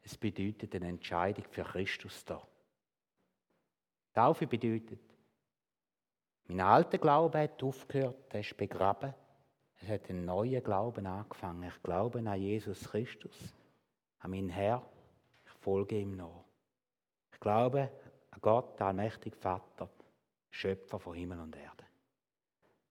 Es 0.03 0.19
bedeutet 0.19 0.75
eine 0.75 0.89
Entscheidung 0.89 1.45
für 1.49 1.63
Christus 1.63 2.25
da. 2.25 2.43
Taufe 4.13 4.47
bedeutet, 4.47 5.01
mein 6.47 6.61
alter 6.61 6.99
Glaube 6.99 7.39
hat 7.41 7.63
aufgehört, 7.63 8.33
er 8.33 8.41
ist 8.41 8.57
begraben. 8.57 9.15
Es 9.81 9.89
hat 9.89 10.09
einen 10.09 10.25
neuen 10.25 10.63
Glauben 10.63 11.07
angefangen. 11.07 11.69
Ich 11.69 11.83
glaube 11.83 12.19
an 12.19 12.41
Jesus 12.41 12.85
Christus, 12.85 13.55
an 14.21 14.31
meinen 14.31 14.49
Herr. 14.49 14.83
Ich 15.47 15.53
folge 15.53 15.99
ihm 15.99 16.17
nach. 16.17 16.45
Ich 17.33 17.41
glaube 17.41 17.91
an 18.31 18.39
Gott, 18.41 18.79
den 18.79 18.87
allmächtigen 18.87 19.39
Vater, 19.39 19.89
Schöpfer 20.51 20.99
von 20.99 21.15
Himmel 21.15 21.41
und 21.41 21.57
Erde. 21.57 21.85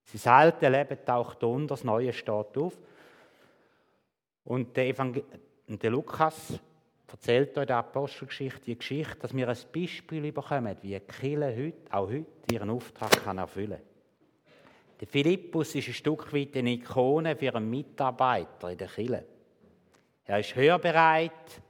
Sein 0.04 0.32
alte 0.32 0.68
Leben 0.68 1.04
taucht 1.04 1.42
unter, 1.42 1.74
das 1.74 1.84
Neue 1.84 2.12
steht 2.12 2.56
auf. 2.58 2.76
Und 4.44 4.76
der, 4.76 4.88
Evangel 4.88 5.24
und 5.66 5.82
der 5.82 5.90
Lukas 5.90 6.60
erzählt 7.14 7.56
euch 7.56 7.66
der 7.66 7.76
Apostelgeschichte 7.76 8.64
die 8.66 8.76
Geschichte, 8.76 9.14
dass 9.20 9.32
wir 9.32 9.48
ein 9.48 9.56
Beispiel 9.72 10.32
bekommen, 10.32 10.76
wie 10.82 10.98
Kille 10.98 11.56
heute, 11.56 11.92
auch 11.92 12.08
heute 12.08 12.26
ihren 12.50 12.70
Auftrag 12.70 13.22
kann 13.22 13.38
erfüllen 13.38 13.78
kann. 13.78 14.50
Der 15.00 15.06
Philippus 15.06 15.76
ist 15.76 15.86
ein 15.86 15.94
Stück 15.94 16.32
weit 16.32 16.56
eine 16.56 16.72
Ikone 16.72 17.36
für 17.36 17.54
einen 17.54 17.70
Mitarbeiter 17.70 18.72
in 18.72 18.78
der 18.78 18.88
Kille. 18.88 19.24
Er 20.24 20.40
ist 20.40 20.56
hörbereit, 20.56 21.62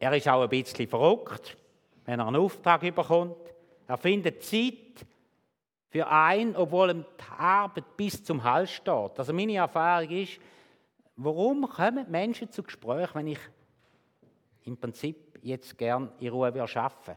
er 0.00 0.16
ist 0.16 0.28
auch 0.28 0.42
ein 0.42 0.48
bisschen 0.48 0.88
verrückt, 0.88 1.56
wenn 2.04 2.18
er 2.18 2.26
einen 2.26 2.42
Auftrag 2.42 2.80
bekommt. 2.80 3.36
Er 3.86 3.98
findet 3.98 4.42
Zeit 4.42 5.06
für 5.90 6.08
einen, 6.08 6.56
obwohl 6.56 6.90
ihm 6.90 7.04
die 7.20 7.40
Arbeit 7.40 7.96
bis 7.96 8.24
zum 8.24 8.42
Hals 8.42 8.72
steht. 8.72 9.16
Also 9.16 9.32
meine 9.32 9.54
Erfahrung 9.58 10.10
ist, 10.10 10.40
warum 11.14 11.68
kommen 11.68 12.10
Menschen 12.10 12.50
zu 12.50 12.64
Gesprächen, 12.64 13.14
wenn 13.14 13.28
ich 13.28 13.38
im 14.64 14.76
Prinzip 14.76 15.38
jetzt 15.42 15.76
gern 15.76 16.12
in 16.18 16.28
Ruhe 16.28 16.48
arbeiten? 16.48 17.16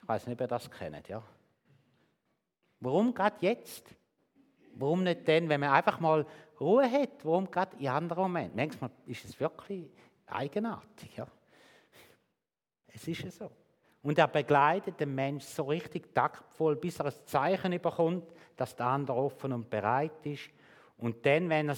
Ich 0.00 0.08
weiß 0.08 0.26
nicht, 0.26 0.34
ob 0.34 0.40
ihr 0.40 0.46
das 0.46 0.70
kennt, 0.70 1.08
ja. 1.08 1.22
Warum 2.80 3.14
gerade 3.14 3.36
jetzt? 3.40 3.94
Warum 4.74 5.04
nicht 5.04 5.26
dann, 5.26 5.48
wenn 5.48 5.60
man 5.60 5.70
einfach 5.70 6.00
mal 6.00 6.26
Ruhe 6.60 6.90
hat? 6.90 7.24
Warum 7.24 7.50
gerade 7.50 7.76
in 7.78 7.88
anderen 7.88 8.24
Momenten? 8.24 8.56
Manchmal 8.56 8.90
ist 9.06 9.24
es 9.24 9.38
wirklich 9.40 9.90
eigenartig. 10.26 11.16
Ja? 11.16 11.26
Es 12.88 13.08
ist 13.08 13.22
ja 13.22 13.30
so. 13.30 13.50
Und 14.02 14.18
er 14.18 14.28
begleitet 14.28 15.00
den 15.00 15.14
Menschen 15.14 15.48
so 15.48 15.64
richtig 15.64 16.14
taktvoll, 16.14 16.76
bis 16.76 16.98
er 16.98 17.06
ein 17.06 17.12
Zeichen 17.24 17.80
bekommt, 17.80 18.30
dass 18.54 18.76
der 18.76 18.86
andere 18.86 19.16
offen 19.16 19.52
und 19.52 19.70
bereit 19.70 20.26
ist. 20.26 20.50
Und 20.98 21.24
dann, 21.24 21.48
wenn, 21.48 21.72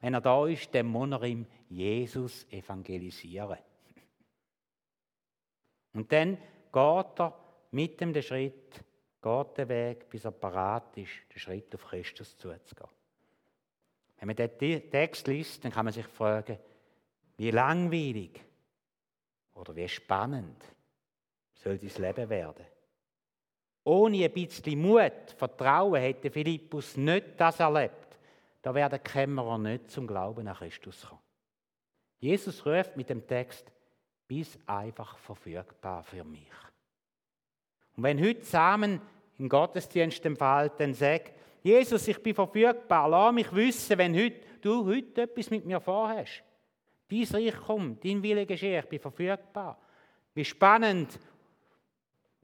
wenn 0.00 0.14
er 0.14 0.20
da 0.20 0.46
ist, 0.46 0.74
dann 0.74 0.86
muss 0.86 1.10
er 1.10 1.22
ihm 1.24 1.46
Jesus 1.68 2.46
evangelisieren. 2.50 3.58
Und 5.96 6.12
dann 6.12 6.36
geht 6.72 7.20
er 7.20 7.34
mit 7.70 7.98
dem 8.00 8.12
den 8.12 8.22
Schritt 8.22 8.84
geht 9.22 9.56
der 9.56 9.68
Weg, 9.68 10.10
bis 10.10 10.26
er 10.26 10.30
parat 10.30 10.96
ist, 10.98 11.10
den 11.32 11.38
Schritt 11.38 11.74
auf 11.74 11.86
Christus 11.86 12.36
zuzugehen. 12.36 12.90
Wenn 14.18 14.26
man 14.26 14.36
den 14.36 14.90
Text 14.90 15.26
liest, 15.26 15.64
dann 15.64 15.72
kann 15.72 15.86
man 15.86 15.94
sich 15.94 16.06
fragen, 16.06 16.58
wie 17.38 17.50
langweilig 17.50 18.40
oder 19.54 19.74
wie 19.74 19.88
spannend 19.88 20.62
soll 21.54 21.78
dein 21.78 22.02
Leben 22.02 22.28
werden? 22.28 22.66
Ohne 23.84 24.24
ein 24.24 24.32
bisschen 24.32 24.80
Mut, 24.80 25.34
Vertrauen 25.36 26.00
hätte 26.00 26.30
Philippus 26.30 26.96
nicht 26.98 27.38
das 27.38 27.58
erlebt. 27.58 28.18
Da 28.60 28.74
werden 28.74 29.02
Kämmerer 29.02 29.58
nicht 29.58 29.90
zum 29.90 30.06
Glauben 30.06 30.46
an 30.46 30.56
Christus 30.56 31.06
kommen. 31.06 31.22
Jesus 32.18 32.66
ruft 32.66 32.96
mit 32.96 33.08
dem 33.08 33.26
Text, 33.26 33.72
bis 34.26 34.58
einfach 34.66 35.16
verfügbar 35.18 36.02
für 36.02 36.24
mich. 36.24 36.50
Und 37.96 38.02
wenn 38.02 38.20
heute 38.20 38.40
zusammen 38.40 39.00
im 39.38 39.48
Gottesdienst 39.48 40.24
empfahlt, 40.24 40.72
dann 40.78 40.94
sag, 40.94 41.32
Jesus, 41.62 42.06
ich 42.08 42.22
bin 42.22 42.34
verfügbar, 42.34 43.08
lass 43.08 43.34
mich 43.34 43.52
wissen, 43.52 43.98
wenn 43.98 44.14
heute, 44.14 44.40
du 44.60 44.86
heute 44.86 45.22
etwas 45.22 45.50
mit 45.50 45.64
mir 45.64 45.80
vorhast. 45.80 46.42
Dein 47.08 47.24
Reich 47.24 47.56
kommt, 47.56 48.04
dein 48.04 48.22
Wille 48.22 48.46
geschehe, 48.46 48.80
ich 48.80 48.86
bin 48.86 49.00
verfügbar. 49.00 49.78
Wie 50.34 50.44
spannend 50.44 51.18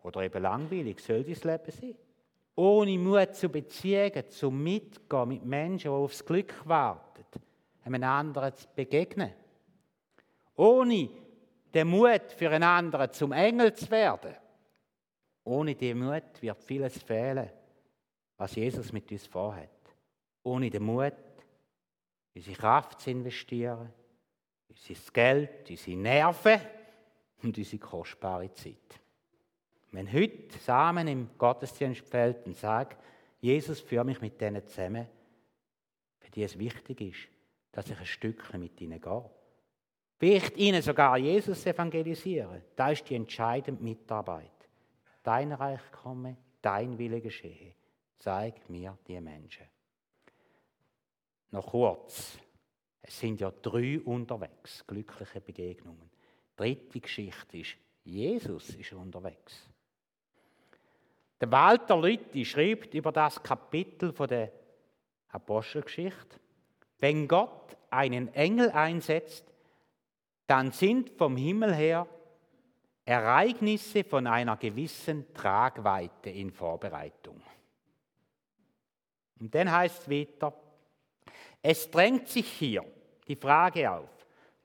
oder 0.03 0.23
eben 0.23 0.43
langweilig 0.43 1.01
soll 1.01 1.25
dein 1.25 1.35
Leben 1.35 1.71
sein. 1.71 1.95
Ohne 2.55 2.99
Mut 2.99 3.35
zu 3.35 3.49
Beziehungen, 3.49 4.29
zu 4.29 4.51
Mitgehen 4.51 5.29
mit 5.29 5.45
Menschen, 5.45 5.91
die 5.91 5.97
aufs 5.97 6.25
Glück 6.25 6.55
warten, 6.65 7.25
einem 7.85 8.03
anderen 8.03 8.55
zu 8.55 8.67
begegnen. 8.75 9.33
Ohne 10.57 11.09
den 11.73 11.89
Mut 11.89 12.33
für 12.37 12.51
einen 12.51 12.65
anderen 12.65 13.13
zum 13.13 13.33
Engel 13.33 13.73
zu 13.75 13.91
werden. 13.91 14.35
Ohne 15.45 15.75
den 15.75 15.99
Mut 15.99 16.41
wird 16.41 16.63
vieles 16.63 17.03
fehlen, 17.03 17.51
was 18.37 18.55
Jesus 18.55 18.93
mit 18.93 19.11
uns 19.11 19.27
vorhat. 19.27 19.71
Ohne 20.43 20.71
den 20.71 20.83
Mut, 20.83 21.15
unsere 22.35 22.57
Kraft 22.57 23.01
zu 23.01 23.11
investieren, 23.11 23.93
unser 24.69 25.13
Geld, 25.13 25.69
unsere 25.69 25.97
Nerven 25.97 26.61
und 27.43 27.57
unsere 27.57 27.79
kostbare 27.79 28.53
Zeit. 28.53 29.01
Wenn 29.91 30.11
heute 30.11 30.49
zusammen 30.49 31.07
im 31.09 31.31
Gottesdienst 31.37 32.09
fällt 32.09 32.47
und 32.47 32.57
sagt, 32.57 33.03
Jesus 33.41 33.81
führt 33.81 34.07
mich 34.07 34.21
mit 34.21 34.41
denen 34.41 34.67
zusammen, 34.67 35.07
für 36.21 36.31
die 36.31 36.45
es 36.45 36.59
wichtig 36.59 37.01
ist, 37.01 37.29
dass 37.73 37.91
ich 37.91 37.99
ein 37.99 38.07
Stückchen 38.07 38.61
mit 38.61 38.81
ihnen 38.81 39.01
gehe. 39.01 39.31
Vielleicht 40.23 40.57
ihnen 40.57 40.81
sogar 40.83 41.19
Jesus 41.19 41.67
evangelisieren. 41.67 42.63
Da 42.77 42.93
ist 42.93 43.11
die 43.11 43.17
entscheidende 43.17 43.83
Mitarbeit. 43.83 44.53
Dein 45.21 45.51
Reich 45.51 45.81
komme, 45.91 46.37
dein 46.61 46.97
Wille 46.97 47.21
geschehe. 47.21 47.75
Zeig 48.21 48.71
mir 48.71 48.97
die 49.09 49.21
Menschen. 49.21 49.67
Noch 51.51 51.67
kurz. 51.67 52.39
Es 53.01 53.19
sind 53.19 53.41
ja 53.41 53.51
drei 53.51 53.99
unterwegs, 53.99 54.87
glückliche 54.87 55.41
Begegnungen. 55.41 56.09
Dritte 56.55 57.01
Geschichte 57.01 57.59
ist, 57.59 57.77
Jesus 58.05 58.77
ist 58.77 58.93
unterwegs. 58.93 59.69
Der 61.41 61.51
Walter 61.51 62.01
Lütti 62.01 62.45
schreibt 62.45 62.95
über 62.95 63.11
das 63.11 63.43
Kapitel 63.43 64.13
von 64.13 64.29
der 64.29 64.53
Apostelgeschichte, 65.31 66.39
wenn 67.01 67.27
Gott 67.27 67.77
einen 67.91 68.33
Engel 68.35 68.71
einsetzt, 68.71 69.52
dann 70.53 70.71
sind 70.71 71.09
vom 71.17 71.35
Himmel 71.35 71.75
her 71.75 72.07
Ereignisse 73.07 74.05
von 74.05 74.27
einer 74.27 74.59
gewissen 74.59 75.33
Tragweite 75.33 76.29
in 76.29 76.53
Vorbereitung. 76.53 77.41
Und 79.41 79.55
dann 79.55 79.73
heißt 79.73 80.03
es 80.03 80.11
weiter, 80.11 80.53
es 81.63 81.91
drängt 81.91 82.29
sich 82.29 82.47
hier 82.47 82.85
die 83.27 83.35
Frage 83.35 83.91
auf, 83.91 84.11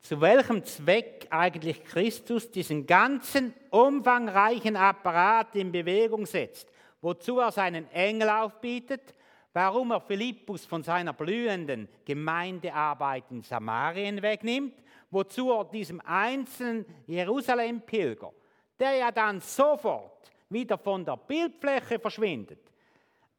zu 0.02 0.20
welchem 0.20 0.62
Zweck 0.66 1.26
eigentlich 1.30 1.86
Christus 1.86 2.52
diesen 2.52 2.86
ganzen 2.86 3.54
umfangreichen 3.70 4.76
Apparat 4.76 5.56
in 5.56 5.72
Bewegung 5.72 6.26
setzt, 6.26 6.70
wozu 7.00 7.40
er 7.40 7.54
seinen 7.54 7.90
Engel 7.92 8.30
aufbietet, 8.30 9.14
warum 9.54 9.92
er 9.92 10.02
Philippus 10.02 10.66
von 10.66 10.84
seiner 10.84 11.14
blühenden 11.14 11.88
Gemeindearbeit 12.04 13.32
in 13.32 13.42
Samarien 13.42 14.22
wegnimmt, 14.22 14.74
wozu 15.10 15.52
er 15.52 15.66
diesem 15.66 16.02
einzelnen 16.02 16.86
Jerusalem-Pilger, 17.06 18.34
der 18.80 18.94
ja 18.94 19.12
dann 19.12 19.42
sofort 19.42 20.32
wieder 20.50 20.78
von 20.78 21.04
der 21.04 21.18
Bildfläche 21.18 22.00
verschwindet, 22.00 22.72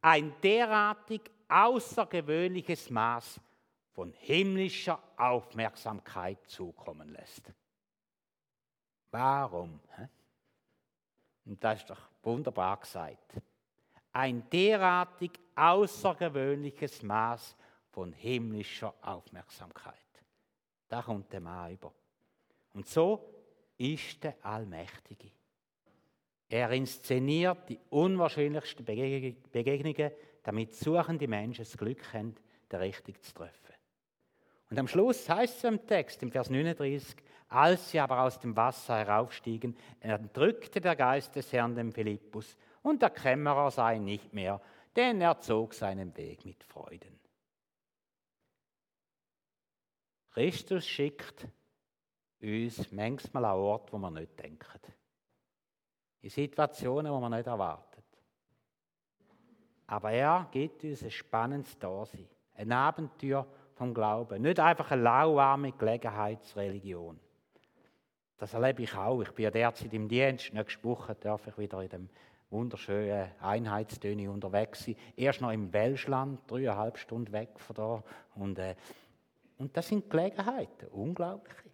ein 0.01 0.33
derartig 0.41 1.21
außergewöhnliches 1.47 2.89
Maß 2.89 3.39
von 3.91 4.13
himmlischer 4.13 5.01
Aufmerksamkeit 5.17 6.45
zukommen 6.47 7.09
lässt. 7.09 7.51
Warum? 9.11 9.79
Und 11.45 11.63
das 11.63 11.79
ist 11.79 11.89
doch 11.89 12.09
wunderbar 12.21 12.77
gesagt. 12.77 13.41
Ein 14.13 14.47
derartig 14.49 15.31
außergewöhnliches 15.55 17.03
Maß 17.03 17.55
von 17.89 18.13
himmlischer 18.13 18.93
Aufmerksamkeit. 19.01 20.08
Da 20.89 21.01
kommt 21.01 21.31
der 21.31 21.39
Mann 21.39 21.71
über. 21.71 21.93
Und 22.73 22.87
so 22.87 23.33
ist 23.77 24.23
der 24.23 24.35
Allmächtige. 24.41 25.31
Er 26.49 26.71
inszeniert 26.71 27.69
die 27.69 27.79
unwahrscheinlichsten 27.91 28.83
Begegnungen, 28.83 30.11
damit 30.43 30.73
suchende 30.75 31.27
Menschen 31.27 31.63
das 31.63 31.77
Glück 31.77 32.13
haben, 32.13 32.35
den 32.71 32.79
Richtigen 32.79 33.21
zu 33.21 33.33
treffen. 33.33 33.73
Und 34.69 34.79
am 34.79 34.87
Schluss 34.87 35.29
heißt 35.29 35.57
es 35.57 35.63
im 35.63 35.85
Text, 35.85 36.21
im 36.23 36.31
Vers 36.31 36.49
39, 36.49 37.15
als 37.49 37.91
sie 37.91 37.99
aber 37.99 38.21
aus 38.21 38.39
dem 38.39 38.55
Wasser 38.55 38.97
heraufstiegen, 38.97 39.75
erdrückte 39.99 40.81
der 40.81 40.95
Geist 40.95 41.35
des 41.35 41.51
Herrn 41.53 41.75
dem 41.75 41.91
Philippus 41.91 42.55
und 42.81 43.01
der 43.01 43.09
Kämmerer 43.09 43.71
sei 43.71 43.97
nicht 43.97 44.33
mehr, 44.33 44.61
denn 44.95 45.21
er 45.21 45.39
zog 45.39 45.73
seinen 45.73 46.15
Weg 46.17 46.45
mit 46.45 46.63
Freuden. 46.63 47.18
Christus 50.39 50.87
schickt 50.87 51.49
uns 52.41 52.89
manchmal 52.93 53.43
an 53.43 53.57
Ort, 53.57 53.91
wo 53.91 53.97
wir 53.97 54.09
nicht 54.09 54.39
denken. 54.39 54.79
In 56.21 56.29
Situationen, 56.29 57.11
wo 57.11 57.19
wir 57.19 57.29
nicht 57.29 57.45
erwarten. 57.45 58.01
Aber 59.87 60.11
er 60.11 60.47
gibt 60.49 60.85
uns 60.85 61.03
ein 61.03 61.11
spannendes 61.11 61.77
Dasein, 61.77 62.25
ein 62.55 62.71
Abenteuer, 62.71 63.45
vom 63.75 63.93
Glauben. 63.93 64.41
Nicht 64.41 64.61
einfach 64.61 64.89
eine 64.91 65.01
lauwarme 65.01 65.73
Gelegenheitsreligion. 65.73 67.19
Das 68.37 68.53
erlebe 68.53 68.83
ich 68.83 68.95
auch. 68.95 69.21
Ich 69.21 69.31
bin 69.31 69.43
ja 69.43 69.51
derzeit 69.51 69.93
im 69.93 70.07
Dienst. 70.07 70.53
Nächste 70.53 70.81
Woche 70.85 71.15
darf 71.15 71.47
ich 71.47 71.57
wieder 71.57 71.81
in 71.81 71.89
dem 71.89 72.09
wunderschönen 72.49 73.29
Einheitstöne 73.41 74.31
unterwegs 74.31 74.85
sein. 74.85 74.95
Erst 75.17 75.41
noch 75.41 75.51
im 75.51 75.73
Welschland, 75.73 76.39
dreieinhalb 76.47 76.97
Stunden 76.97 77.33
weg 77.33 77.59
von 77.59 77.75
da. 77.75 78.03
Und, 78.35 78.57
äh, 78.57 78.75
und 79.59 79.75
das 79.75 79.89
sind 79.89 80.09
Gelegenheiten, 80.09 80.87
unglaubliche. 80.87 81.69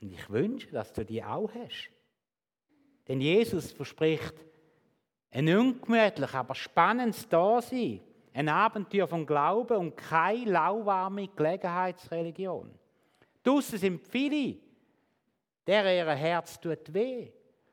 Und 0.00 0.12
ich 0.12 0.30
wünsche, 0.30 0.70
dass 0.70 0.92
du 0.92 1.04
die 1.04 1.22
auch 1.22 1.50
hast. 1.52 1.90
Denn 3.06 3.20
Jesus 3.20 3.72
verspricht 3.72 4.34
ein 5.32 5.48
ungemütlich, 5.54 6.32
aber 6.32 6.54
spannendes 6.54 7.28
Dasein 7.28 8.00
ein 8.32 8.48
Abenteuer 8.48 9.08
von 9.08 9.26
Glauben 9.26 9.76
und 9.76 9.96
keine 9.96 10.52
lauwarme 10.52 11.28
Gelegenheitsreligion. 11.28 12.70
Draussen 13.42 13.78
sind 13.78 14.06
viele, 14.06 14.56
der 15.66 15.96
ihr 15.96 16.10
Herz 16.14 16.60
tut 16.60 16.94
weh. 16.94 17.32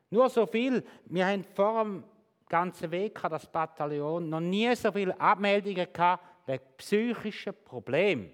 Nur 0.09 0.29
so 0.29 0.47
viel, 0.47 0.83
wir 1.05 1.27
haben 1.27 1.43
vor 1.43 1.83
dem 1.83 2.03
ganzen 2.49 2.89
Weg 2.89 3.21
das 3.29 3.45
Bataillon 3.45 4.29
noch 4.29 4.39
nie 4.39 4.73
so 4.75 4.91
viele 4.91 5.19
Abmeldungen 5.19 5.87
gehabt 5.93 6.23
wegen 6.47 6.63
psychischen 6.77 7.53
Problemen. 7.63 8.31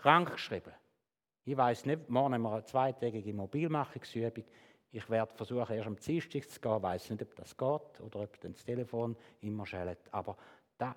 Krankgeschrieben. 0.00 0.72
Ich 1.44 1.56
weiß 1.56 1.86
nicht, 1.86 2.08
morgen 2.08 2.34
haben 2.34 2.42
wir 2.42 2.52
eine 2.52 2.64
zweitägige 2.64 3.32
Mobilmachungsübung. 3.32 4.44
Ich 4.90 5.08
werde 5.10 5.34
versuchen, 5.34 5.74
erst 5.74 5.86
am 5.86 5.96
Dienstag 5.96 6.48
zu 6.48 6.60
gehen. 6.60 6.76
Ich 6.76 6.82
weiß 6.82 7.10
nicht, 7.10 7.22
ob 7.22 7.34
das 7.34 7.56
geht 7.56 8.00
oder 8.00 8.20
ob 8.20 8.40
das 8.40 8.64
Telefon 8.64 9.16
immer 9.40 9.66
schellt. 9.66 10.12
Aber 10.12 10.36
da 10.76 10.94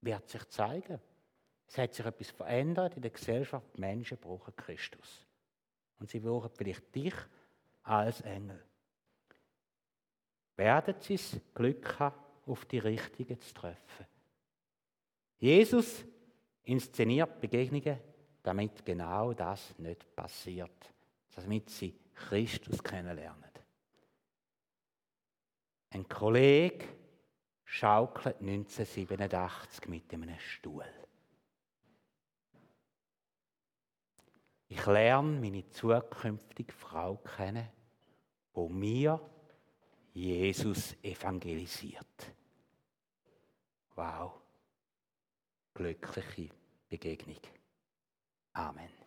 wird 0.00 0.28
sich 0.28 0.48
zeigen. 0.48 1.00
Es 1.66 1.78
hat 1.78 1.94
sich 1.94 2.04
etwas 2.04 2.30
verändert 2.30 2.96
in 2.96 3.02
der 3.02 3.10
Gesellschaft. 3.10 3.66
Die 3.76 3.80
Menschen 3.80 4.18
brauchen 4.18 4.54
Christus. 4.54 5.26
Und 5.98 6.10
sie 6.10 6.20
brauchen 6.20 6.50
vielleicht 6.54 6.94
dich 6.94 7.14
als 7.84 8.20
Engel. 8.20 8.62
Werden 10.56 10.94
sie 11.00 11.16
das 11.16 11.40
Glück 11.54 11.98
haben, 11.98 12.16
auf 12.46 12.64
die 12.66 12.78
Richtigen 12.78 13.40
zu 13.40 13.54
treffen. 13.54 14.06
Jesus 15.38 16.04
inszeniert 16.64 17.40
Begegnungen, 17.40 17.98
damit 18.42 18.84
genau 18.84 19.32
das 19.32 19.78
nicht 19.78 20.14
passiert. 20.14 20.92
Damit 21.34 21.70
sie 21.70 21.98
Christus 22.14 22.82
kennenlernen. 22.82 23.50
Ein 25.90 26.08
Kollege 26.08 26.86
schaukelt 27.64 28.40
1987 28.40 29.88
mit 29.88 30.12
einem 30.12 30.38
Stuhl. 30.38 30.86
Ich 34.68 34.86
lerne 34.86 35.38
meine 35.38 35.68
zukünftige 35.68 36.72
Frau 36.72 37.16
kennen, 37.16 37.68
wo 38.54 38.68
mir 38.68 39.20
Jesus 40.14 40.96
evangelisiert. 41.02 42.34
Wow, 43.94 44.40
glückliche 45.74 46.48
Begegnung. 46.88 47.40
Amen. 48.56 49.01